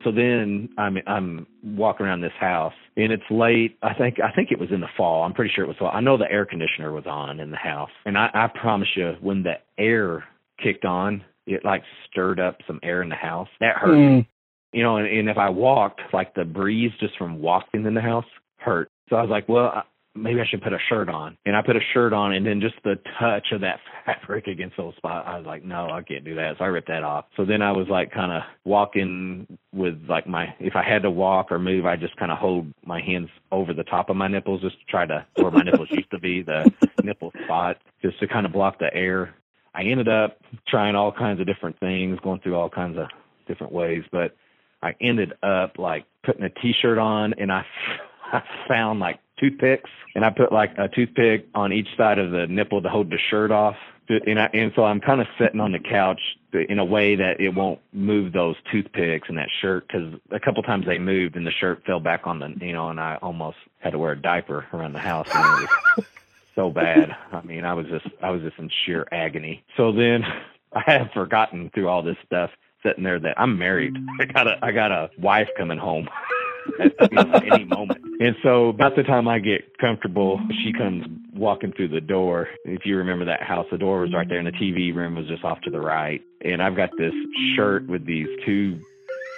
So 0.03 0.11
then 0.11 0.69
I'm 0.77 0.97
I'm 1.07 1.47
walking 1.63 2.05
around 2.05 2.21
this 2.21 2.33
house 2.39 2.73
and 2.97 3.11
it's 3.11 3.23
late. 3.29 3.77
I 3.81 3.93
think 3.93 4.17
I 4.19 4.31
think 4.33 4.51
it 4.51 4.59
was 4.59 4.69
in 4.71 4.81
the 4.81 4.87
fall. 4.97 5.23
I'm 5.23 5.33
pretty 5.33 5.51
sure 5.53 5.63
it 5.63 5.67
was 5.67 5.77
fall. 5.77 5.91
I 5.93 6.01
know 6.01 6.17
the 6.17 6.31
air 6.31 6.45
conditioner 6.45 6.91
was 6.91 7.05
on 7.05 7.39
in 7.39 7.51
the 7.51 7.57
house, 7.57 7.89
and 8.05 8.17
I, 8.17 8.29
I 8.33 8.47
promise 8.47 8.89
you, 8.95 9.13
when 9.21 9.43
the 9.43 9.53
air 9.77 10.23
kicked 10.61 10.85
on, 10.85 11.23
it 11.47 11.63
like 11.63 11.83
stirred 12.09 12.39
up 12.39 12.57
some 12.67 12.79
air 12.83 13.01
in 13.01 13.09
the 13.09 13.15
house. 13.15 13.49
That 13.59 13.77
hurt. 13.77 13.95
Mm. 13.95 14.27
You 14.73 14.81
know, 14.81 14.97
and, 14.97 15.07
and 15.07 15.29
if 15.29 15.37
I 15.37 15.49
walked, 15.49 16.01
like 16.13 16.33
the 16.33 16.45
breeze 16.45 16.91
just 16.99 17.15
from 17.17 17.39
walking 17.39 17.85
in 17.85 17.93
the 17.93 18.01
house 18.01 18.25
hurt. 18.57 18.89
So 19.09 19.15
I 19.15 19.21
was 19.21 19.29
like, 19.29 19.47
well, 19.47 19.83
maybe 20.15 20.39
I 20.39 20.46
should 20.46 20.62
put 20.62 20.74
a 20.74 20.77
shirt 20.89 21.10
on. 21.10 21.38
And 21.46 21.55
I 21.55 21.62
put 21.62 21.75
a 21.75 21.79
shirt 21.93 22.13
on, 22.13 22.34
and 22.34 22.46
then 22.46 22.62
just 22.62 22.75
the 22.84 22.96
touch 23.20 23.48
of 23.51 23.62
that 23.62 23.79
fabric 24.05 24.48
against 24.48 24.77
those 24.77 24.96
spots, 24.98 25.27
I 25.27 25.38
was 25.38 25.46
like, 25.46 25.63
no, 25.63 25.89
I 25.89 26.01
can't 26.01 26.24
do 26.24 26.36
that. 26.36 26.55
So 26.58 26.65
I 26.65 26.67
ripped 26.67 26.88
that 26.88 27.03
off. 27.03 27.25
So 27.36 27.46
then 27.46 27.62
I 27.62 27.72
was 27.72 27.88
like 27.89 28.12
kind 28.12 28.32
of 28.32 28.41
walking 28.65 29.48
with 29.74 29.96
like 30.08 30.27
my, 30.27 30.53
if 30.60 30.75
I 30.75 30.84
had 30.84 31.03
to 31.03 31.12
walk 31.12 31.51
or 31.51 31.60
move, 31.60 31.86
I 31.86 31.96
just 31.96 32.15
kind 32.17 32.32
of 32.32 32.38
hold 32.38 32.67
my 32.86 33.01
hands 33.01 33.29
over 33.51 33.74
the 33.74 33.84
top 33.84 34.10
of 34.10 34.15
my 34.15 34.27
nipples 34.27 34.62
just 34.62 34.79
to 34.79 34.86
try 34.86 35.05
to, 35.05 35.25
where 35.36 35.51
my 35.51 35.63
nipples 35.63 35.89
used 35.91 36.12
to 36.12 36.20
be, 36.20 36.41
the 36.41 36.72
nipple 37.03 37.32
spot, 37.46 37.77
just 38.01 38.20
to 38.20 38.27
kind 38.27 38.46
of 38.46 38.53
block 38.53 38.79
the 38.79 38.93
air. 38.93 39.36
I 39.75 39.84
ended 39.84 40.08
up 40.08 40.38
trying 40.67 40.96
all 40.96 41.12
kinds 41.12 41.39
of 41.39 41.48
different 41.48 41.79
things, 41.79 42.20
going 42.24 42.39
through 42.41 42.55
all 42.55 42.70
kinds 42.70 42.98
of 42.98 43.08
different 43.48 43.74
ways, 43.74 44.03
but 44.12 44.36
I 44.84 44.93
ended 45.01 45.34
up 45.41 45.79
like 45.79 46.05
putting 46.24 46.43
a 46.43 46.50
t-shirt 46.50 46.98
on 46.98 47.34
and 47.39 47.51
I, 47.51 47.65
I 48.34 48.41
found 48.67 49.00
like 49.00 49.20
toothpicks, 49.43 49.89
and 50.15 50.23
I 50.23 50.29
put 50.29 50.51
like 50.51 50.71
a 50.77 50.88
toothpick 50.88 51.47
on 51.53 51.73
each 51.73 51.88
side 51.97 52.19
of 52.19 52.31
the 52.31 52.47
nipple 52.47 52.81
to 52.81 52.89
hold 52.89 53.09
the 53.09 53.19
shirt 53.29 53.51
off. 53.51 53.75
And, 54.09 54.39
I, 54.39 54.50
and 54.53 54.71
so 54.75 54.83
I'm 54.83 55.00
kind 55.00 55.21
of 55.21 55.27
sitting 55.39 55.62
on 55.62 55.71
the 55.71 55.79
couch 55.79 56.19
in 56.51 56.77
a 56.77 56.85
way 56.85 57.15
that 57.15 57.39
it 57.39 57.55
won't 57.55 57.79
move 57.93 58.33
those 58.33 58.55
toothpicks 58.69 59.29
and 59.29 59.38
that 59.38 59.47
shirt 59.62 59.88
because 59.88 60.13
a 60.29 60.39
couple 60.39 60.62
times 60.62 60.85
they 60.85 61.00
moved 61.00 61.35
and 61.35 61.47
the 61.47 61.51
shirt 61.51 61.83
fell 61.85 62.01
back 62.01 62.27
on 62.27 62.39
the 62.39 62.53
you 62.65 62.73
know 62.73 62.89
and 62.89 63.00
I 63.00 63.17
almost 63.21 63.57
had 63.79 63.91
to 63.91 63.97
wear 63.97 64.12
a 64.12 64.21
diaper 64.21 64.65
around 64.73 64.93
the 64.93 65.00
house. 65.00 65.27
And 65.33 65.63
it 65.63 65.69
was 65.97 66.05
so 66.55 66.69
bad. 66.69 67.15
I 67.31 67.41
mean, 67.43 67.63
I 67.63 67.73
was 67.73 67.88
just 67.88 68.05
I 68.21 68.29
was 68.29 68.41
just 68.41 68.59
in 68.59 68.69
sheer 68.85 69.07
agony. 69.12 69.63
So 69.77 69.93
then 69.93 70.23
I 70.73 70.83
had 70.85 71.12
forgotten 71.13 71.71
through 71.73 71.88
all 71.88 72.03
this 72.03 72.17
stuff 72.25 72.50
sitting 72.83 73.05
there 73.05 73.19
that 73.19 73.39
I'm 73.39 73.57
married. 73.57 73.95
Mm. 73.95 74.07
I 74.19 74.25
got 74.25 74.47
a 74.47 74.59
I 74.62 74.71
got 74.73 74.91
a 74.91 75.09
wife 75.17 75.47
coming 75.57 75.77
home 75.77 76.09
at 76.79 77.43
any 77.51 77.65
moment. 77.65 78.00
And 78.20 78.36
so 78.43 78.70
about 78.70 78.96
the 78.96 79.03
time 79.03 79.27
I 79.27 79.39
get 79.39 79.77
comfortable, 79.77 80.39
she 80.63 80.72
comes 80.74 81.05
walking 81.34 81.74
through 81.74 81.89
the 81.89 82.01
door. 82.01 82.48
If 82.65 82.86
you 82.86 82.98
remember 82.98 83.25
that 83.25 83.41
house, 83.41 83.65
the 83.72 83.77
door 83.77 84.01
was 84.01 84.13
right 84.13 84.27
there 84.27 84.38
and 84.38 84.48
the 84.48 84.51
TV 84.51 84.93
room 84.96 85.15
was 85.15 85.27
just 85.27 85.43
off 85.43 85.60
to 85.62 85.70
the 85.70 85.82
right. 85.82 86.22
And 86.41 86.62
I've 86.62 86.75
got 86.75 86.91
this 86.98 87.13
shirt 87.55 87.88
with 87.88 88.05
these 88.05 88.27
two 88.46 88.79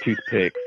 toothpicks 0.04 0.60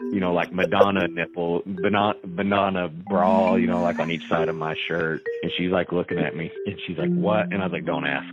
you 0.00 0.20
know, 0.20 0.32
like 0.32 0.52
Madonna 0.52 1.08
nipple, 1.08 1.62
banana, 1.66 2.14
banana 2.24 2.88
bra, 2.88 3.56
you 3.56 3.66
know, 3.66 3.82
like 3.82 3.98
on 3.98 4.10
each 4.10 4.26
side 4.28 4.48
of 4.48 4.56
my 4.56 4.76
shirt. 4.86 5.22
And 5.42 5.52
she's 5.56 5.70
like 5.70 5.92
looking 5.92 6.18
at 6.18 6.36
me 6.36 6.50
and 6.66 6.78
she's 6.86 6.98
like, 6.98 7.10
what? 7.10 7.52
And 7.52 7.60
I 7.60 7.66
was 7.66 7.72
like, 7.72 7.84
don't 7.84 8.06
ask 8.06 8.32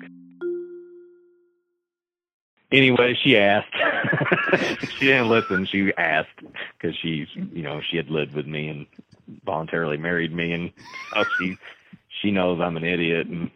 anyway, 2.72 3.17
she 3.22 3.38
asked. 3.38 3.74
she 4.98 5.05
didn't 5.05 5.29
listen. 5.29 5.65
She 5.65 5.93
asked 5.97 6.39
because 6.78 6.95
she's, 6.97 7.28
you 7.36 7.63
know, 7.63 7.82
she 7.82 7.97
had 7.97 8.10
lived 8.10 8.34
with 8.34 8.47
me 8.47 8.69
and 8.69 8.86
voluntarily 9.45 9.97
married 9.97 10.34
me, 10.34 10.51
and 10.51 10.71
oh, 11.15 11.25
she 11.38 11.58
she 12.21 12.32
knows 12.32 12.60
I'm 12.62 12.78
an 12.78 12.84
idiot. 12.84 13.28
And 13.28 13.51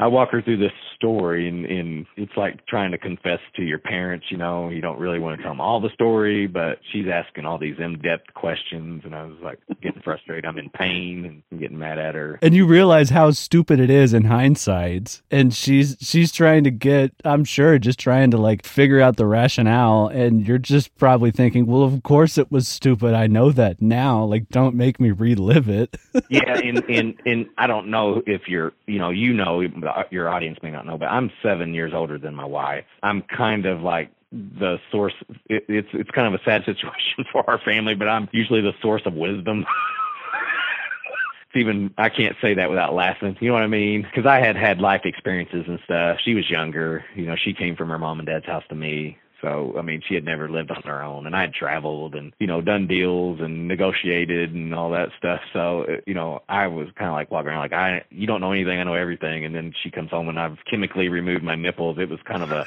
I 0.00 0.06
walk 0.06 0.30
her 0.30 0.40
through 0.40 0.58
this 0.58 0.72
story, 0.94 1.48
and, 1.48 1.64
and 1.64 2.06
it's 2.16 2.36
like 2.36 2.64
trying 2.66 2.92
to 2.92 2.98
confess 2.98 3.40
to 3.56 3.62
your 3.62 3.78
parents. 3.78 4.26
You 4.30 4.36
know, 4.36 4.68
you 4.68 4.80
don't 4.80 4.98
really 4.98 5.18
want 5.18 5.36
to 5.36 5.42
tell 5.42 5.52
them 5.52 5.60
all 5.60 5.80
the 5.80 5.90
story, 5.90 6.46
but 6.46 6.78
she's 6.92 7.06
asking 7.12 7.46
all 7.46 7.58
these 7.58 7.78
in-depth 7.78 8.34
questions, 8.34 9.02
and 9.04 9.14
I 9.14 9.24
was 9.24 9.36
like 9.42 9.58
getting 9.82 10.00
frustrated. 10.02 10.46
I'm 10.46 10.58
in 10.58 10.70
pain 10.70 11.42
and 11.50 11.60
getting 11.60 11.78
mad 11.78 11.98
at 11.98 12.14
her. 12.14 12.38
And 12.42 12.54
you 12.54 12.64
realize 12.66 13.10
how 13.10 13.32
stupid 13.32 13.80
it 13.80 13.90
is 13.90 14.14
in 14.14 14.24
hindsight. 14.24 15.20
And 15.32 15.52
she's 15.52 15.96
she's 16.00 16.30
trying 16.30 16.62
to 16.64 16.70
get, 16.70 17.12
I'm 17.24 17.44
sure, 17.44 17.78
just 17.78 17.98
trying 17.98 18.30
to 18.30 18.38
like 18.38 18.64
figure 18.64 19.00
out 19.00 19.16
the 19.16 19.26
rationale, 19.26 20.06
and 20.08 20.46
you're 20.46 20.58
just 20.58 20.96
probably 20.96 21.32
thinking, 21.32 21.66
well, 21.66 21.82
of 21.82 22.02
course 22.04 22.38
it 22.38 22.52
was 22.52 22.68
stupid. 22.68 23.14
I 23.14 23.26
know 23.26 23.50
that 23.50 23.82
now. 23.82 24.22
Like, 24.24 24.48
don't 24.48 24.76
make 24.76 25.00
me 25.00 25.10
relive 25.10 25.68
it. 25.68 25.96
yeah, 26.28 26.56
and 26.58 26.84
and 26.88 27.20
and 27.26 27.46
I 27.58 27.66
don't 27.66 27.88
know 27.88 28.22
if 28.26 28.46
you're, 28.46 28.72
you 28.86 28.98
know, 28.98 29.10
you 29.10 29.32
know 29.32 29.60
uh, 29.88 30.04
your 30.10 30.28
audience 30.28 30.58
may 30.62 30.70
not 30.70 30.86
know, 30.86 30.98
but 30.98 31.06
I'm 31.06 31.30
seven 31.42 31.74
years 31.74 31.92
older 31.94 32.18
than 32.18 32.34
my 32.34 32.44
wife. 32.44 32.84
I'm 33.02 33.22
kind 33.22 33.66
of 33.66 33.80
like 33.80 34.10
the 34.32 34.78
source. 34.90 35.14
It, 35.48 35.64
it's 35.68 35.88
it's 35.92 36.10
kind 36.10 36.32
of 36.32 36.40
a 36.40 36.44
sad 36.44 36.64
situation 36.66 37.24
for 37.32 37.48
our 37.48 37.58
family, 37.58 37.94
but 37.94 38.08
I'm 38.08 38.28
usually 38.32 38.60
the 38.60 38.72
source 38.80 39.02
of 39.06 39.14
wisdom. 39.14 39.64
it's 41.48 41.56
even 41.56 41.92
I 41.98 42.08
can't 42.08 42.36
say 42.40 42.54
that 42.54 42.70
without 42.70 42.94
laughing. 42.94 43.36
You 43.40 43.48
know 43.48 43.54
what 43.54 43.62
I 43.62 43.68
mean? 43.68 44.02
Because 44.02 44.26
I 44.26 44.40
had 44.40 44.56
had 44.56 44.80
life 44.80 45.02
experiences 45.04 45.64
and 45.66 45.78
stuff. 45.84 46.18
She 46.24 46.34
was 46.34 46.48
younger. 46.50 47.04
You 47.14 47.26
know, 47.26 47.36
she 47.36 47.52
came 47.52 47.76
from 47.76 47.88
her 47.88 47.98
mom 47.98 48.18
and 48.18 48.26
dad's 48.26 48.46
house 48.46 48.64
to 48.68 48.74
me. 48.74 49.18
So, 49.40 49.74
I 49.78 49.82
mean, 49.82 50.02
she 50.06 50.14
had 50.14 50.24
never 50.24 50.48
lived 50.48 50.70
on 50.70 50.82
her 50.82 51.02
own 51.02 51.26
and 51.26 51.36
I 51.36 51.42
had 51.42 51.52
traveled 51.52 52.14
and, 52.14 52.32
you 52.38 52.46
know, 52.46 52.60
done 52.60 52.86
deals 52.86 53.40
and 53.40 53.68
negotiated 53.68 54.52
and 54.52 54.74
all 54.74 54.90
that 54.90 55.10
stuff. 55.16 55.40
So, 55.52 55.82
uh, 55.82 56.00
you 56.06 56.14
know, 56.14 56.42
I 56.48 56.66
was 56.66 56.88
kind 56.96 57.08
of 57.08 57.14
like 57.14 57.30
walking 57.30 57.50
around 57.50 57.60
like, 57.60 57.72
I, 57.72 58.04
you 58.10 58.26
don't 58.26 58.40
know 58.40 58.52
anything. 58.52 58.80
I 58.80 58.84
know 58.84 58.94
everything. 58.94 59.44
And 59.44 59.54
then 59.54 59.72
she 59.82 59.90
comes 59.90 60.10
home 60.10 60.28
and 60.28 60.40
I've 60.40 60.58
chemically 60.68 61.08
removed 61.08 61.44
my 61.44 61.54
nipples. 61.54 61.98
It 61.98 62.08
was 62.08 62.18
kind 62.24 62.42
of 62.42 62.50
a, 62.50 62.64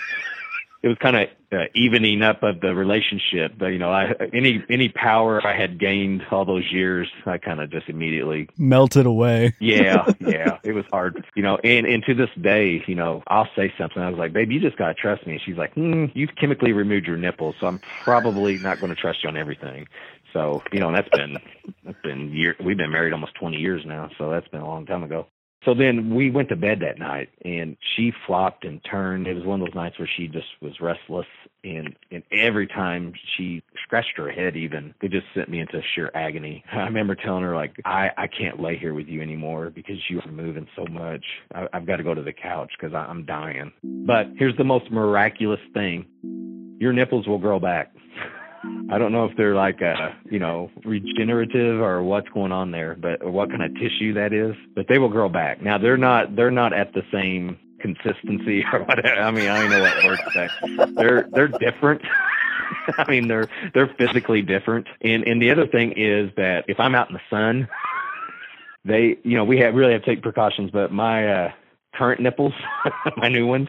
it 0.83 0.87
was 0.87 0.97
kind 0.97 1.15
of 1.15 1.29
uh, 1.51 1.65
evening 1.75 2.23
up 2.23 2.41
of 2.43 2.59
the 2.61 2.73
relationship. 2.73 3.53
But, 3.57 3.67
you 3.67 3.77
know, 3.77 3.91
I 3.91 4.13
any 4.33 4.63
any 4.69 4.89
power 4.89 5.45
I 5.45 5.55
had 5.55 5.79
gained 5.79 6.23
all 6.31 6.45
those 6.45 6.71
years, 6.71 7.07
I 7.25 7.37
kind 7.37 7.59
of 7.59 7.69
just 7.69 7.87
immediately 7.87 8.49
melted 8.57 9.05
away. 9.05 9.53
yeah, 9.59 10.05
yeah, 10.19 10.57
it 10.63 10.73
was 10.73 10.85
hard, 10.91 11.25
you 11.35 11.43
know. 11.43 11.57
And 11.63 11.85
and 11.85 12.03
to 12.05 12.15
this 12.15 12.29
day, 12.39 12.83
you 12.87 12.95
know, 12.95 13.21
I'll 13.27 13.49
say 13.55 13.73
something. 13.77 14.01
I 14.01 14.09
was 14.09 14.17
like, 14.17 14.33
"Baby, 14.33 14.55
you 14.55 14.59
just 14.59 14.77
gotta 14.77 14.93
trust 14.93 15.25
me." 15.27 15.33
And 15.33 15.41
she's 15.45 15.57
like, 15.57 15.73
hmm, 15.73 16.05
"You've 16.13 16.35
chemically 16.35 16.73
removed 16.73 17.05
your 17.05 17.17
nipples, 17.17 17.55
so 17.59 17.67
I'm 17.67 17.79
probably 18.03 18.57
not 18.57 18.79
going 18.79 18.93
to 18.93 18.99
trust 18.99 19.23
you 19.23 19.29
on 19.29 19.37
everything." 19.37 19.87
So, 20.33 20.63
you 20.71 20.79
know, 20.79 20.91
that's 20.91 21.09
been 21.09 21.37
that's 21.83 22.01
been 22.01 22.31
year. 22.31 22.55
We've 22.63 22.77
been 22.77 22.91
married 22.91 23.13
almost 23.13 23.35
20 23.35 23.57
years 23.57 23.83
now, 23.85 24.09
so 24.17 24.29
that's 24.29 24.47
been 24.47 24.61
a 24.61 24.67
long 24.67 24.85
time 24.85 25.03
ago. 25.03 25.27
So 25.65 25.75
then 25.75 26.15
we 26.15 26.31
went 26.31 26.49
to 26.49 26.55
bed 26.55 26.79
that 26.81 26.97
night 26.97 27.29
and 27.45 27.77
she 27.95 28.11
flopped 28.25 28.65
and 28.65 28.81
turned. 28.89 29.27
It 29.27 29.35
was 29.35 29.45
one 29.45 29.61
of 29.61 29.67
those 29.67 29.75
nights 29.75 29.99
where 29.99 30.09
she 30.17 30.27
just 30.27 30.47
was 30.61 30.73
restless 30.81 31.27
and 31.63 31.95
and 32.11 32.23
every 32.31 32.67
time 32.67 33.13
she 33.37 33.61
scratched 33.83 34.17
her 34.17 34.31
head 34.31 34.55
even, 34.55 34.93
it 35.01 35.11
just 35.11 35.27
sent 35.35 35.49
me 35.49 35.59
into 35.59 35.81
sheer 35.93 36.11
agony. 36.15 36.63
I 36.71 36.79
remember 36.79 37.15
telling 37.15 37.43
her 37.43 37.55
like, 37.55 37.75
I, 37.85 38.09
I 38.17 38.27
can't 38.27 38.59
lay 38.59 38.77
here 38.77 38.93
with 38.93 39.07
you 39.07 39.21
anymore 39.21 39.69
because 39.69 39.97
you 40.09 40.19
are 40.25 40.31
moving 40.31 40.67
so 40.75 40.85
much. 40.89 41.23
I, 41.53 41.67
I've 41.73 41.85
got 41.85 41.97
to 41.97 42.03
go 42.03 42.13
to 42.13 42.23
the 42.23 42.33
couch 42.33 42.71
because 42.79 42.95
I'm 42.95 43.25
dying. 43.25 43.71
But 43.83 44.27
here's 44.37 44.57
the 44.57 44.63
most 44.63 44.89
miraculous 44.91 45.59
thing. 45.73 46.05
Your 46.79 46.93
nipples 46.93 47.27
will 47.27 47.37
grow 47.37 47.59
back. 47.59 47.93
I 48.91 48.97
don't 48.97 49.11
know 49.11 49.25
if 49.25 49.35
they're 49.37 49.55
like 49.55 49.81
a, 49.81 50.15
you 50.29 50.39
know, 50.39 50.69
regenerative 50.85 51.81
or 51.81 52.03
what's 52.03 52.29
going 52.29 52.51
on 52.51 52.71
there, 52.71 52.95
but 52.99 53.23
what 53.23 53.49
kind 53.49 53.63
of 53.63 53.73
tissue 53.75 54.13
that 54.13 54.33
is. 54.33 54.55
But 54.75 54.87
they 54.87 54.99
will 54.99 55.09
grow 55.09 55.29
back. 55.29 55.61
Now 55.61 55.77
they're 55.77 55.97
not 55.97 56.35
they're 56.35 56.51
not 56.51 56.73
at 56.73 56.93
the 56.93 57.01
same 57.11 57.57
consistency 57.79 58.63
or 58.73 58.83
whatever. 58.83 59.21
I 59.21 59.31
mean, 59.31 59.49
I 59.49 59.61
don't 59.61 59.69
know 59.69 60.09
what 60.09 60.33
say. 60.33 60.49
They're 60.95 61.27
they're 61.31 61.47
different. 61.47 62.01
I 62.97 63.09
mean, 63.09 63.27
they're 63.27 63.49
they're 63.73 63.93
physically 63.97 64.41
different. 64.41 64.87
And 65.01 65.23
and 65.23 65.41
the 65.41 65.51
other 65.51 65.67
thing 65.67 65.93
is 65.93 66.31
that 66.37 66.65
if 66.67 66.79
I'm 66.79 66.95
out 66.95 67.09
in 67.09 67.15
the 67.15 67.21
sun, 67.29 67.67
they 68.85 69.17
you 69.23 69.37
know 69.37 69.43
we 69.43 69.57
have 69.59 69.73
really 69.73 69.93
have 69.93 70.03
to 70.03 70.07
take 70.07 70.21
precautions. 70.21 70.71
But 70.71 70.91
my 70.91 71.27
uh, 71.27 71.51
current 71.95 72.21
nipples, 72.21 72.53
my 73.17 73.29
new 73.29 73.47
ones. 73.47 73.67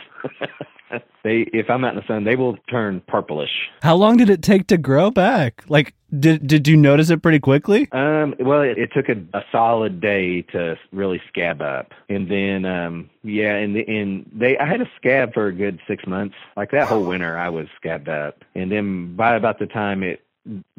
They, 1.24 1.46
if 1.52 1.70
I'm 1.70 1.84
out 1.84 1.94
in 1.94 2.00
the 2.00 2.06
sun, 2.06 2.24
they 2.24 2.36
will 2.36 2.56
turn 2.68 3.00
purplish. 3.06 3.70
How 3.82 3.94
long 3.94 4.16
did 4.16 4.28
it 4.28 4.42
take 4.42 4.66
to 4.68 4.76
grow 4.76 5.10
back? 5.10 5.64
Like, 5.68 5.94
did 6.18 6.46
did 6.46 6.68
you 6.68 6.76
notice 6.76 7.10
it 7.10 7.22
pretty 7.22 7.38
quickly? 7.38 7.88
Um, 7.92 8.34
well, 8.38 8.60
it, 8.60 8.76
it 8.76 8.90
took 8.92 9.08
a, 9.08 9.16
a 9.36 9.42
solid 9.50 10.00
day 10.00 10.42
to 10.52 10.76
really 10.92 11.22
scab 11.28 11.62
up, 11.62 11.92
and 12.08 12.30
then 12.30 12.64
um, 12.64 13.08
yeah, 13.22 13.54
and 13.54 13.74
the, 13.74 13.86
and 13.86 14.30
they 14.34 14.58
I 14.58 14.66
had 14.66 14.80
a 14.82 14.90
scab 14.96 15.32
for 15.32 15.46
a 15.46 15.52
good 15.52 15.80
six 15.86 16.06
months. 16.06 16.34
Like 16.56 16.70
that 16.72 16.88
whole 16.88 17.04
winter, 17.04 17.38
I 17.38 17.48
was 17.48 17.66
scabbed 17.76 18.08
up, 18.08 18.44
and 18.54 18.70
then 18.70 19.16
by 19.16 19.36
about 19.36 19.58
the 19.58 19.66
time 19.66 20.02
it 20.02 20.22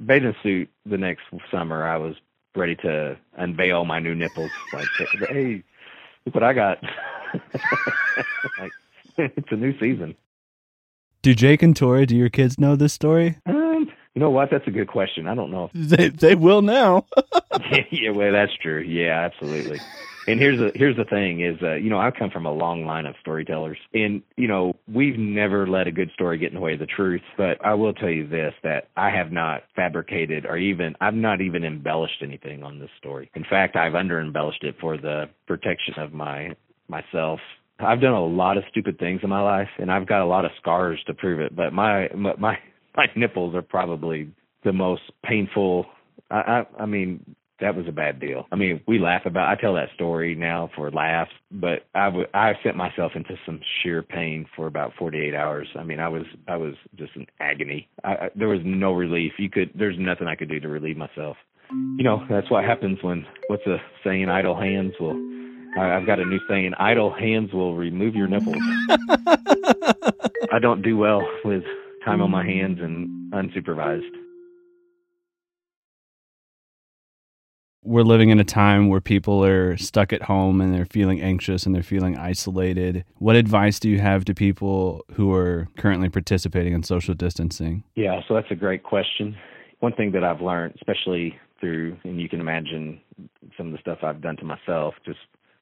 bathing 0.05 0.35
suit 0.43 0.69
the 0.85 0.97
next 0.97 1.23
summer, 1.49 1.87
I 1.87 1.97
was 1.97 2.15
ready 2.55 2.75
to 2.77 3.17
unveil 3.37 3.85
my 3.85 3.99
new 3.99 4.13
nipples. 4.13 4.51
Like, 4.71 4.87
hey, 5.29 5.63
look 6.25 6.35
what 6.35 6.43
I 6.43 6.53
got! 6.53 6.83
like, 8.59 8.71
it's 9.37 9.51
a 9.51 9.55
new 9.55 9.77
season. 9.79 10.15
Do 11.21 11.33
Jake 11.33 11.63
and 11.63 11.75
Tori, 11.75 12.05
do 12.05 12.15
your 12.17 12.29
kids 12.29 12.59
know 12.59 12.75
this 12.75 12.93
story? 12.93 13.37
Um, 13.45 13.89
you 14.13 14.19
know 14.19 14.29
what? 14.29 14.49
That's 14.51 14.67
a 14.67 14.71
good 14.71 14.89
question. 14.89 15.27
I 15.27 15.35
don't 15.35 15.51
know. 15.51 15.69
They 15.73 16.09
they 16.09 16.35
will 16.35 16.61
now. 16.61 17.05
yeah, 17.71 17.77
yeah, 17.91 18.09
well, 18.11 18.31
that's 18.31 18.55
true. 18.61 18.81
Yeah, 18.81 19.21
absolutely. 19.21 19.79
And 20.27 20.39
here's 20.39 20.59
the 20.59 20.71
here's 20.75 20.95
the 20.95 21.03
thing 21.03 21.41
is, 21.41 21.57
uh, 21.61 21.73
you 21.75 21.89
know, 21.89 21.99
I 21.99 22.11
come 22.11 22.29
from 22.29 22.45
a 22.45 22.51
long 22.51 22.85
line 22.85 23.05
of 23.05 23.15
storytellers, 23.19 23.77
and 23.93 24.21
you 24.37 24.47
know, 24.47 24.75
we've 24.87 25.17
never 25.17 25.67
let 25.67 25.87
a 25.87 25.91
good 25.91 26.11
story 26.13 26.37
get 26.37 26.49
in 26.49 26.55
the 26.55 26.61
way 26.61 26.73
of 26.73 26.79
the 26.79 26.85
truth. 26.85 27.21
But 27.37 27.63
I 27.65 27.73
will 27.73 27.93
tell 27.93 28.09
you 28.09 28.27
this: 28.27 28.53
that 28.63 28.89
I 28.95 29.09
have 29.09 29.31
not 29.31 29.63
fabricated 29.75 30.45
or 30.45 30.57
even 30.57 30.95
I've 31.01 31.13
not 31.13 31.41
even 31.41 31.63
embellished 31.63 32.21
anything 32.21 32.63
on 32.63 32.79
this 32.79 32.91
story. 32.97 33.29
In 33.35 33.43
fact, 33.43 33.75
I've 33.75 33.95
under 33.95 34.21
embellished 34.21 34.63
it 34.63 34.75
for 34.79 34.97
the 34.97 35.29
protection 35.47 35.95
of 35.97 36.13
my 36.13 36.55
myself 36.87 37.39
I've 37.85 38.01
done 38.01 38.13
a 38.13 38.25
lot 38.25 38.57
of 38.57 38.63
stupid 38.69 38.99
things 38.99 39.21
in 39.23 39.29
my 39.29 39.41
life, 39.41 39.69
and 39.77 39.91
I've 39.91 40.07
got 40.07 40.21
a 40.21 40.25
lot 40.25 40.45
of 40.45 40.51
scars 40.59 40.99
to 41.07 41.13
prove 41.13 41.39
it. 41.39 41.55
But 41.55 41.73
my 41.73 42.09
my 42.15 42.33
my 42.37 42.57
my 42.95 43.07
nipples 43.15 43.55
are 43.55 43.61
probably 43.61 44.31
the 44.63 44.73
most 44.73 45.03
painful. 45.23 45.85
I 46.29 46.35
I, 46.79 46.83
I 46.83 46.85
mean, 46.85 47.35
that 47.59 47.75
was 47.75 47.85
a 47.87 47.91
bad 47.91 48.19
deal. 48.19 48.45
I 48.51 48.55
mean, 48.55 48.81
we 48.87 48.99
laugh 48.99 49.25
about. 49.25 49.49
I 49.49 49.59
tell 49.59 49.73
that 49.75 49.89
story 49.95 50.35
now 50.35 50.69
for 50.75 50.91
laughs, 50.91 51.31
but 51.51 51.85
I 51.95 52.05
w- 52.05 52.27
I 52.33 52.53
sent 52.63 52.75
myself 52.75 53.13
into 53.15 53.35
some 53.45 53.59
sheer 53.81 54.03
pain 54.03 54.45
for 54.55 54.67
about 54.67 54.91
48 54.99 55.33
hours. 55.33 55.67
I 55.77 55.83
mean, 55.83 55.99
I 55.99 56.09
was 56.09 56.23
I 56.47 56.57
was 56.57 56.73
just 56.97 57.15
in 57.15 57.25
agony. 57.39 57.87
I, 58.03 58.11
I, 58.11 58.29
there 58.35 58.49
was 58.49 58.59
no 58.65 58.93
relief. 58.93 59.33
You 59.37 59.49
could. 59.49 59.71
There's 59.75 59.95
nothing 59.97 60.27
I 60.27 60.35
could 60.35 60.49
do 60.49 60.59
to 60.59 60.67
relieve 60.67 60.97
myself. 60.97 61.37
You 61.71 62.03
know, 62.03 62.23
that's 62.29 62.51
what 62.51 62.65
happens 62.65 62.99
when 63.01 63.25
what's 63.47 63.63
the 63.65 63.77
saying? 64.03 64.29
Idle 64.29 64.59
hands 64.59 64.93
will 64.99 65.15
I've 65.77 66.05
got 66.05 66.19
a 66.19 66.25
new 66.25 66.39
saying: 66.47 66.73
idle 66.77 67.11
hands 67.11 67.53
will 67.53 67.75
remove 67.75 68.15
your 68.15 68.27
nipples. 68.27 68.57
I 70.51 70.59
don't 70.61 70.81
do 70.81 70.97
well 70.97 71.27
with 71.43 71.63
time 72.05 72.21
on 72.21 72.31
my 72.31 72.45
hands 72.45 72.79
and 72.81 73.31
unsupervised. 73.33 74.09
We're 77.85 78.03
living 78.03 78.29
in 78.29 78.39
a 78.39 78.45
time 78.45 78.87
where 78.87 79.01
people 79.01 79.43
are 79.43 79.75
stuck 79.75 80.13
at 80.13 80.21
home 80.23 80.61
and 80.61 80.73
they're 80.73 80.85
feeling 80.85 81.21
anxious 81.21 81.65
and 81.65 81.75
they're 81.75 81.83
feeling 81.83 82.17
isolated. 82.17 83.03
What 83.17 83.35
advice 83.35 83.77
do 83.77 83.89
you 83.89 83.99
have 83.99 84.23
to 84.25 84.33
people 84.33 85.03
who 85.15 85.33
are 85.33 85.67
currently 85.77 86.07
participating 86.07 86.71
in 86.71 86.83
social 86.83 87.13
distancing? 87.13 87.83
Yeah, 87.95 88.21
so 88.25 88.35
that's 88.35 88.51
a 88.51 88.55
great 88.55 88.83
question. 88.83 89.35
One 89.81 89.91
thing 89.91 90.13
that 90.13 90.23
I've 90.23 90.39
learned, 90.39 90.75
especially 90.75 91.37
through, 91.59 91.97
and 92.05 92.21
you 92.21 92.29
can 92.29 92.39
imagine 92.39 93.01
some 93.57 93.67
of 93.67 93.73
the 93.73 93.79
stuff 93.79 93.97
I've 94.01 94.21
done 94.21 94.37
to 94.37 94.45
myself, 94.45 94.93
just 95.05 95.19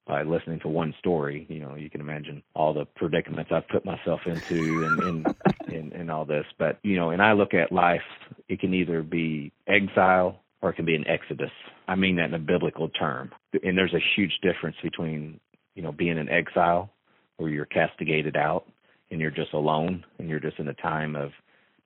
by 0.07 0.23
listening 0.23 0.59
to 0.61 0.67
one 0.67 0.93
story. 0.99 1.45
You 1.49 1.59
know, 1.59 1.75
you 1.75 1.89
can 1.89 2.01
imagine 2.01 2.43
all 2.55 2.73
the 2.73 2.85
predicaments 2.95 3.51
I've 3.53 3.67
put 3.67 3.85
myself 3.85 4.21
into 4.25 4.83
and 4.85 4.99
and, 5.03 5.35
and, 5.67 5.93
and 5.93 6.11
all 6.11 6.25
this. 6.25 6.45
But 6.57 6.79
you 6.83 6.95
know, 6.97 7.11
and 7.11 7.21
I 7.21 7.33
look 7.33 7.53
at 7.53 7.71
life, 7.71 8.01
it 8.49 8.59
can 8.59 8.73
either 8.73 9.03
be 9.03 9.51
exile 9.67 10.39
or 10.61 10.69
it 10.69 10.75
can 10.75 10.85
be 10.85 10.95
an 10.95 11.07
exodus. 11.07 11.51
I 11.87 11.95
mean 11.95 12.15
that 12.17 12.25
in 12.25 12.33
a 12.33 12.39
biblical 12.39 12.89
term. 12.89 13.31
And 13.63 13.77
there's 13.77 13.93
a 13.93 14.03
huge 14.15 14.33
difference 14.41 14.77
between, 14.83 15.39
you 15.75 15.81
know, 15.81 15.91
being 15.91 16.17
in 16.17 16.29
exile 16.29 16.89
where 17.37 17.49
you're 17.49 17.65
castigated 17.65 18.35
out 18.37 18.65
and 19.09 19.19
you're 19.19 19.31
just 19.31 19.53
alone 19.53 20.05
and 20.19 20.29
you're 20.29 20.39
just 20.39 20.59
in 20.59 20.67
a 20.67 20.73
time 20.75 21.15
of 21.15 21.31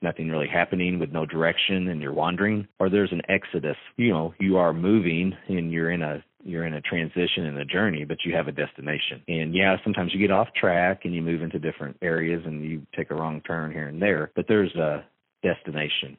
nothing 0.02 0.30
really 0.30 0.48
happening 0.48 1.00
with 1.00 1.12
no 1.12 1.26
direction 1.26 1.88
and 1.88 2.02
you're 2.02 2.14
wandering 2.14 2.68
or 2.80 2.90
there's 2.90 3.12
an 3.12 3.22
exodus 3.30 3.78
you 3.98 4.12
know 4.12 4.34
you 4.40 4.58
are 4.58 4.74
moving 4.74 5.34
and 5.48 5.72
you're 5.72 5.90
in 5.90 6.04
a 6.04 6.24
you're 6.46 6.66
in 6.66 6.74
a 6.74 6.82
transition 6.82 7.46
and 7.46 7.58
a 7.58 7.66
journey 7.66 8.06
but 8.06 8.18
you 8.24 8.36
have 8.36 8.48
a 8.48 8.52
destination. 8.52 9.22
And 9.28 9.54
yeah 9.54 9.78
sometimes 9.84 10.14
you 10.14 10.20
get 10.20 10.32
off 10.32 10.48
track 10.60 11.02
and 11.04 11.14
you 11.14 11.22
move 11.22 11.42
into 11.42 11.60
different 11.60 11.98
areas 12.02 12.44
and 12.46 12.64
you 12.64 12.86
take 12.96 13.12
a 13.12 13.16
wrong 13.16 13.42
turn 13.42 13.72
here 13.72 13.88
and 13.88 14.02
there 14.02 14.32
but 14.36 14.46
there's 14.48 14.74
a 14.76 15.06
destination. 15.44 16.18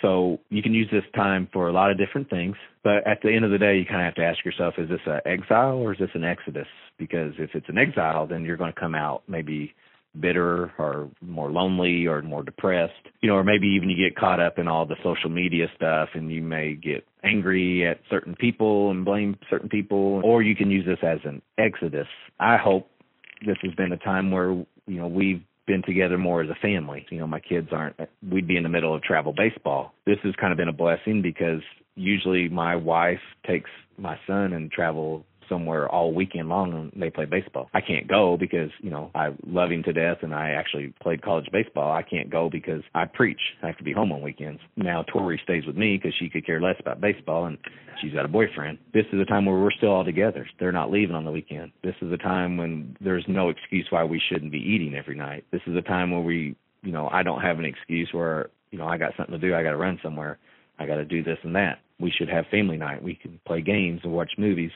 So 0.00 0.40
you 0.50 0.62
can 0.62 0.74
use 0.74 0.88
this 0.90 1.04
time 1.14 1.48
for 1.52 1.68
a 1.68 1.72
lot 1.72 1.90
of 1.90 1.98
different 1.98 2.28
things 2.28 2.56
but 2.82 3.06
at 3.06 3.18
the 3.22 3.32
end 3.32 3.44
of 3.44 3.50
the 3.50 3.58
day 3.58 3.78
you 3.78 3.86
kind 3.86 4.00
of 4.00 4.06
have 4.06 4.14
to 4.16 4.24
ask 4.24 4.44
yourself 4.44 4.74
is 4.78 4.88
this 4.88 5.00
an 5.06 5.20
exile 5.24 5.78
or 5.78 5.92
is 5.92 5.98
this 5.98 6.10
an 6.14 6.24
exodus? 6.24 6.68
Because 6.98 7.32
if 7.38 7.50
it's 7.54 7.68
an 7.68 7.78
exile 7.78 8.26
then 8.26 8.44
you're 8.44 8.56
going 8.56 8.72
to 8.72 8.80
come 8.80 8.94
out 8.94 9.22
maybe 9.28 9.74
bitter 10.18 10.72
or 10.78 11.08
more 11.20 11.50
lonely 11.50 12.06
or 12.06 12.22
more 12.22 12.42
depressed, 12.42 12.92
you 13.20 13.28
know, 13.28 13.36
or 13.36 13.44
maybe 13.44 13.66
even 13.68 13.88
you 13.88 13.96
get 13.96 14.16
caught 14.16 14.40
up 14.40 14.58
in 14.58 14.68
all 14.68 14.86
the 14.86 14.96
social 15.02 15.30
media 15.30 15.66
stuff 15.76 16.10
and 16.14 16.30
you 16.30 16.42
may 16.42 16.74
get 16.74 17.04
angry 17.24 17.86
at 17.86 18.00
certain 18.10 18.34
people 18.34 18.90
and 18.90 19.04
blame 19.04 19.36
certain 19.48 19.68
people, 19.68 20.20
or 20.24 20.42
you 20.42 20.54
can 20.54 20.70
use 20.70 20.84
this 20.84 20.98
as 21.02 21.18
an 21.24 21.40
exodus. 21.58 22.08
I 22.38 22.56
hope 22.56 22.90
this 23.46 23.56
has 23.62 23.74
been 23.74 23.92
a 23.92 23.96
time 23.96 24.30
where, 24.30 24.50
you 24.50 24.66
know, 24.86 25.08
we've 25.08 25.42
been 25.66 25.82
together 25.82 26.18
more 26.18 26.42
as 26.42 26.50
a 26.50 26.56
family. 26.60 27.06
You 27.10 27.20
know, 27.20 27.26
my 27.26 27.40
kids 27.40 27.68
aren't, 27.72 27.96
we'd 28.30 28.48
be 28.48 28.56
in 28.56 28.62
the 28.62 28.68
middle 28.68 28.94
of 28.94 29.02
travel 29.02 29.32
baseball. 29.32 29.94
This 30.06 30.18
has 30.24 30.34
kind 30.40 30.52
of 30.52 30.56
been 30.56 30.68
a 30.68 30.72
blessing 30.72 31.22
because 31.22 31.62
usually 31.94 32.48
my 32.48 32.76
wife 32.76 33.20
takes 33.46 33.70
my 33.96 34.18
son 34.26 34.52
and 34.52 34.70
travel 34.70 35.24
somewhere 35.52 35.88
all 35.88 36.14
weekend 36.14 36.48
long 36.48 36.72
and 36.72 37.02
they 37.02 37.10
play 37.10 37.26
baseball. 37.26 37.68
I 37.74 37.82
can't 37.82 38.08
go 38.08 38.36
because, 38.38 38.70
you 38.80 38.90
know, 38.90 39.10
I 39.14 39.28
love 39.46 39.70
him 39.70 39.82
to 39.82 39.92
death 39.92 40.18
and 40.22 40.34
I 40.34 40.50
actually 40.50 40.94
played 41.02 41.22
college 41.22 41.46
baseball. 41.52 41.92
I 41.92 42.02
can't 42.02 42.30
go 42.30 42.48
because 42.50 42.82
I 42.94 43.04
preach. 43.04 43.40
I 43.62 43.66
have 43.66 43.76
to 43.78 43.84
be 43.84 43.92
home 43.92 44.12
on 44.12 44.22
weekends. 44.22 44.60
Now 44.76 45.04
Tori 45.12 45.38
stays 45.44 45.66
with 45.66 45.76
me 45.76 45.98
because 45.98 46.14
she 46.18 46.30
could 46.30 46.46
care 46.46 46.60
less 46.60 46.76
about 46.80 47.00
baseball 47.00 47.44
and 47.44 47.58
she's 48.00 48.14
got 48.14 48.24
a 48.24 48.28
boyfriend. 48.28 48.78
This 48.94 49.04
is 49.12 49.20
a 49.20 49.26
time 49.26 49.44
where 49.44 49.58
we're 49.58 49.70
still 49.72 49.90
all 49.90 50.04
together. 50.04 50.46
They're 50.58 50.72
not 50.72 50.90
leaving 50.90 51.14
on 51.14 51.24
the 51.24 51.30
weekend. 51.30 51.72
This 51.84 51.94
is 52.00 52.10
a 52.12 52.16
time 52.16 52.56
when 52.56 52.96
there's 53.00 53.24
no 53.28 53.50
excuse 53.50 53.86
why 53.90 54.04
we 54.04 54.20
shouldn't 54.30 54.52
be 54.52 54.58
eating 54.58 54.94
every 54.94 55.16
night. 55.16 55.44
This 55.52 55.62
is 55.66 55.76
a 55.76 55.82
time 55.82 56.10
where 56.10 56.22
we, 56.22 56.56
you 56.82 56.92
know, 56.92 57.08
I 57.08 57.22
don't 57.22 57.42
have 57.42 57.58
an 57.58 57.66
excuse 57.66 58.08
where, 58.12 58.48
you 58.70 58.78
know, 58.78 58.86
I 58.86 58.96
got 58.96 59.12
something 59.16 59.38
to 59.38 59.46
do. 59.46 59.54
I 59.54 59.62
got 59.62 59.70
to 59.70 59.76
run 59.76 60.00
somewhere. 60.02 60.38
I 60.78 60.86
got 60.86 60.96
to 60.96 61.04
do 61.04 61.22
this 61.22 61.38
and 61.42 61.54
that. 61.54 61.80
We 62.00 62.10
should 62.10 62.28
have 62.28 62.46
family 62.50 62.76
night. 62.76 63.02
We 63.02 63.14
can 63.14 63.38
play 63.46 63.60
games 63.60 64.00
and 64.02 64.12
watch 64.12 64.32
movies 64.38 64.72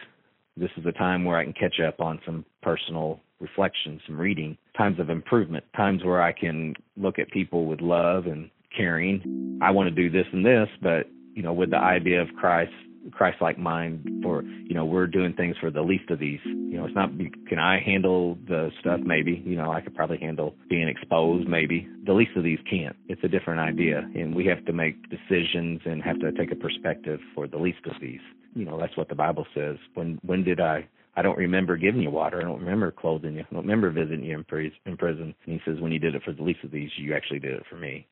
this 0.57 0.71
is 0.77 0.87
a 0.87 0.93
time 0.93 1.25
where 1.25 1.37
I 1.37 1.45
can 1.45 1.53
catch 1.53 1.81
up 1.81 2.01
on 2.01 2.21
some 2.25 2.45
personal 2.63 3.21
reflection, 3.41 4.01
some 4.07 4.19
reading, 4.19 4.57
times 4.77 4.99
of 4.99 5.11
improvement, 5.11 5.65
times 5.77 6.03
where 6.03 6.23
I 6.23 6.33
can 6.33 6.75
look 6.97 7.19
at 7.19 7.31
people 7.31 7.67
with 7.67 7.81
love 7.81 8.27
and 8.27 8.51
caring. 8.75 9.59
I 9.63 9.71
want 9.71 9.89
to 9.89 9.95
do 9.95 10.11
this 10.11 10.27
and 10.33 10.45
this, 10.45 10.69
but 10.83 11.09
you 11.35 11.43
know, 11.43 11.53
with 11.53 11.71
the 11.71 11.79
idea 11.79 12.23
of 12.23 12.29
Christ, 12.39 12.73
Christ-like 13.13 13.59
mind 13.59 14.21
for, 14.23 14.43
you 14.43 14.75
know, 14.75 14.85
we're 14.85 15.07
doing 15.07 15.33
things 15.35 15.57
for 15.61 15.71
the 15.71 15.83
least 15.83 16.11
of 16.11 16.19
these. 16.19 16.41
You 16.45 16.79
know, 16.79 16.87
it's 16.87 16.95
not, 16.95 17.11
can 17.49 17.59
I 17.59 17.81
handle 17.85 18.37
the 18.47 18.71
stuff? 18.81 19.01
Maybe, 19.05 19.43
you 19.45 19.57
know, 19.57 19.73
I 19.73 19.81
could 19.81 19.95
probably 19.95 20.19
handle 20.19 20.55
being 20.69 20.89
exposed, 20.89 21.49
maybe. 21.49 21.89
The 22.05 22.13
least 22.13 22.33
of 22.37 22.45
these 22.45 22.59
can't. 22.69 22.97
It's 23.09 23.23
a 23.25 23.29
different 23.29 23.61
idea. 23.61 24.09
And 24.15 24.35
we 24.35 24.47
have 24.47 24.65
to 24.67 24.73
make 24.73 24.97
decisions 25.11 25.81
and 25.85 26.03
have 26.03 26.19
to 26.21 26.33
take 26.33 26.53
a 26.53 26.57
perspective 26.57 27.21
for 27.35 27.47
the 27.47 27.59
least 27.59 27.85
of 27.87 27.93
these 28.01 28.21
you 28.57 28.65
know 28.65 28.81
that's 28.81 28.97
what 28.97 29.09
the 29.09 29.15
Bible 29.15 29.47
says. 29.55 29.77
When 29.95 30.19
when 30.25 30.43
did 30.43 30.61
I? 30.61 30.89
I 31.15 31.23
don't 31.23 31.39
remember 31.39 31.77
giving 31.77 32.03
you 32.03 32.11
water. 32.11 32.41
I 32.41 32.45
don't 32.45 32.61
remember 32.61 32.91
clothing 32.91 33.35
you. 33.35 33.41
I 33.41 33.55
don't 33.55 33.63
remember 33.63 33.91
visiting 33.91 34.25
you 34.25 34.37
in 34.37 34.97
prison. 34.97 35.35
And 35.47 35.55
he 35.55 35.61
says, 35.65 35.81
when 35.81 35.91
you 35.91 35.99
did 35.99 36.15
it 36.15 36.23
for 36.23 36.33
the 36.33 36.43
least 36.43 36.63
of 36.63 36.71
these, 36.71 36.91
you 36.99 37.15
actually 37.15 37.39
did 37.39 37.55
it 37.55 37.63
for 37.71 37.77
me. 37.77 38.07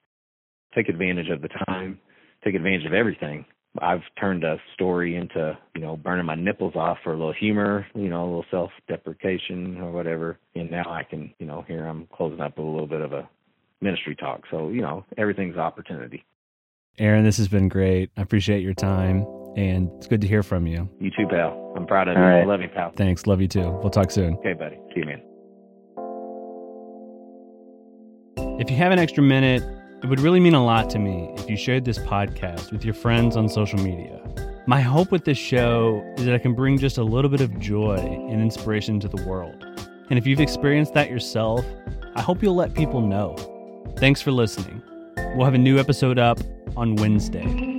Take 0.74 0.88
advantage 0.88 1.28
of 1.28 1.42
the 1.42 1.50
time. 1.66 1.98
Take 2.42 2.54
advantage 2.54 2.87
of 2.87 2.94
everything. 2.94 3.44
I've 3.80 4.02
turned 4.20 4.44
a 4.44 4.58
story 4.74 5.16
into, 5.16 5.58
you 5.74 5.80
know, 5.80 5.96
burning 5.96 6.26
my 6.26 6.37
nipples 6.37 6.76
off 6.76 6.98
for 7.02 7.12
a 7.12 7.16
little 7.16 7.32
humor, 7.32 7.87
you 7.94 8.08
know, 8.08 8.22
a 8.22 8.26
little 8.26 8.44
self-deprecation 8.50 9.80
or 9.80 9.90
whatever. 9.90 10.38
And 10.54 10.70
now 10.70 10.84
I 10.88 11.02
can, 11.02 11.34
you 11.38 11.46
know, 11.46 11.64
here 11.66 11.84
I'm 11.84 12.06
closing 12.14 12.40
up 12.40 12.56
with 12.56 12.66
a 12.66 12.70
little 12.70 12.87
bit 12.87 13.00
of 13.00 13.12
a 13.12 13.28
ministry 13.80 14.14
talk. 14.14 14.42
So, 14.50 14.68
you 14.68 14.80
know, 14.80 15.04
everything's 15.18 15.56
opportunity. 15.56 16.24
Aaron, 16.98 17.24
this 17.24 17.37
has 17.38 17.48
been 17.48 17.68
great. 17.68 18.10
I 18.16 18.22
appreciate 18.22 18.62
your 18.62 18.74
time 18.74 19.26
and 19.56 19.90
it's 19.96 20.06
good 20.06 20.20
to 20.20 20.28
hear 20.28 20.44
from 20.44 20.66
you. 20.66 20.88
You 21.00 21.10
too, 21.10 21.26
pal. 21.28 21.74
I'm 21.76 21.87
proud 21.87 22.06
of 22.08 22.16
All 22.16 22.22
you. 22.22 22.28
Right. 22.28 22.42
I 22.42 22.44
love 22.44 22.60
you, 22.60 22.68
pal. 22.68 22.92
Thanks. 22.96 23.26
Love 23.26 23.40
you 23.40 23.48
too. 23.48 23.70
We'll 23.82 23.90
talk 23.90 24.12
soon. 24.12 24.34
Okay, 24.34 24.52
buddy. 24.52 24.76
See 24.94 25.00
you, 25.00 25.06
man. 25.06 25.22
If 28.60 28.70
you 28.70 28.76
have 28.76 28.92
an 28.92 29.00
extra 29.00 29.22
minute, 29.22 29.64
it 30.04 30.10
would 30.10 30.20
really 30.20 30.38
mean 30.38 30.52
a 30.52 30.62
lot 30.62 30.90
to 30.90 30.98
me 30.98 31.30
if 31.38 31.48
you 31.48 31.56
shared 31.56 31.86
this 31.86 31.98
podcast 31.98 32.70
with 32.70 32.84
your 32.84 32.92
friends 32.92 33.38
on 33.38 33.48
social 33.48 33.78
media. 33.78 34.20
My 34.66 34.82
hope 34.82 35.10
with 35.10 35.24
this 35.24 35.38
show 35.38 36.04
is 36.18 36.26
that 36.26 36.34
I 36.34 36.38
can 36.38 36.52
bring 36.52 36.76
just 36.76 36.98
a 36.98 37.02
little 37.02 37.30
bit 37.30 37.40
of 37.40 37.58
joy 37.58 37.96
and 37.96 38.42
inspiration 38.42 39.00
to 39.00 39.08
the 39.08 39.24
world. 39.24 39.64
And 40.10 40.18
if 40.18 40.26
you've 40.26 40.40
experienced 40.40 40.92
that 40.92 41.08
yourself, 41.08 41.64
I 42.14 42.20
hope 42.20 42.42
you'll 42.42 42.54
let 42.54 42.74
people 42.74 43.00
know. 43.00 43.34
Thanks 43.96 44.20
for 44.20 44.30
listening. 44.30 44.82
We'll 45.36 45.46
have 45.46 45.54
a 45.54 45.58
new 45.58 45.78
episode 45.78 46.18
up 46.18 46.38
on 46.76 46.96
Wednesday. 46.96 47.73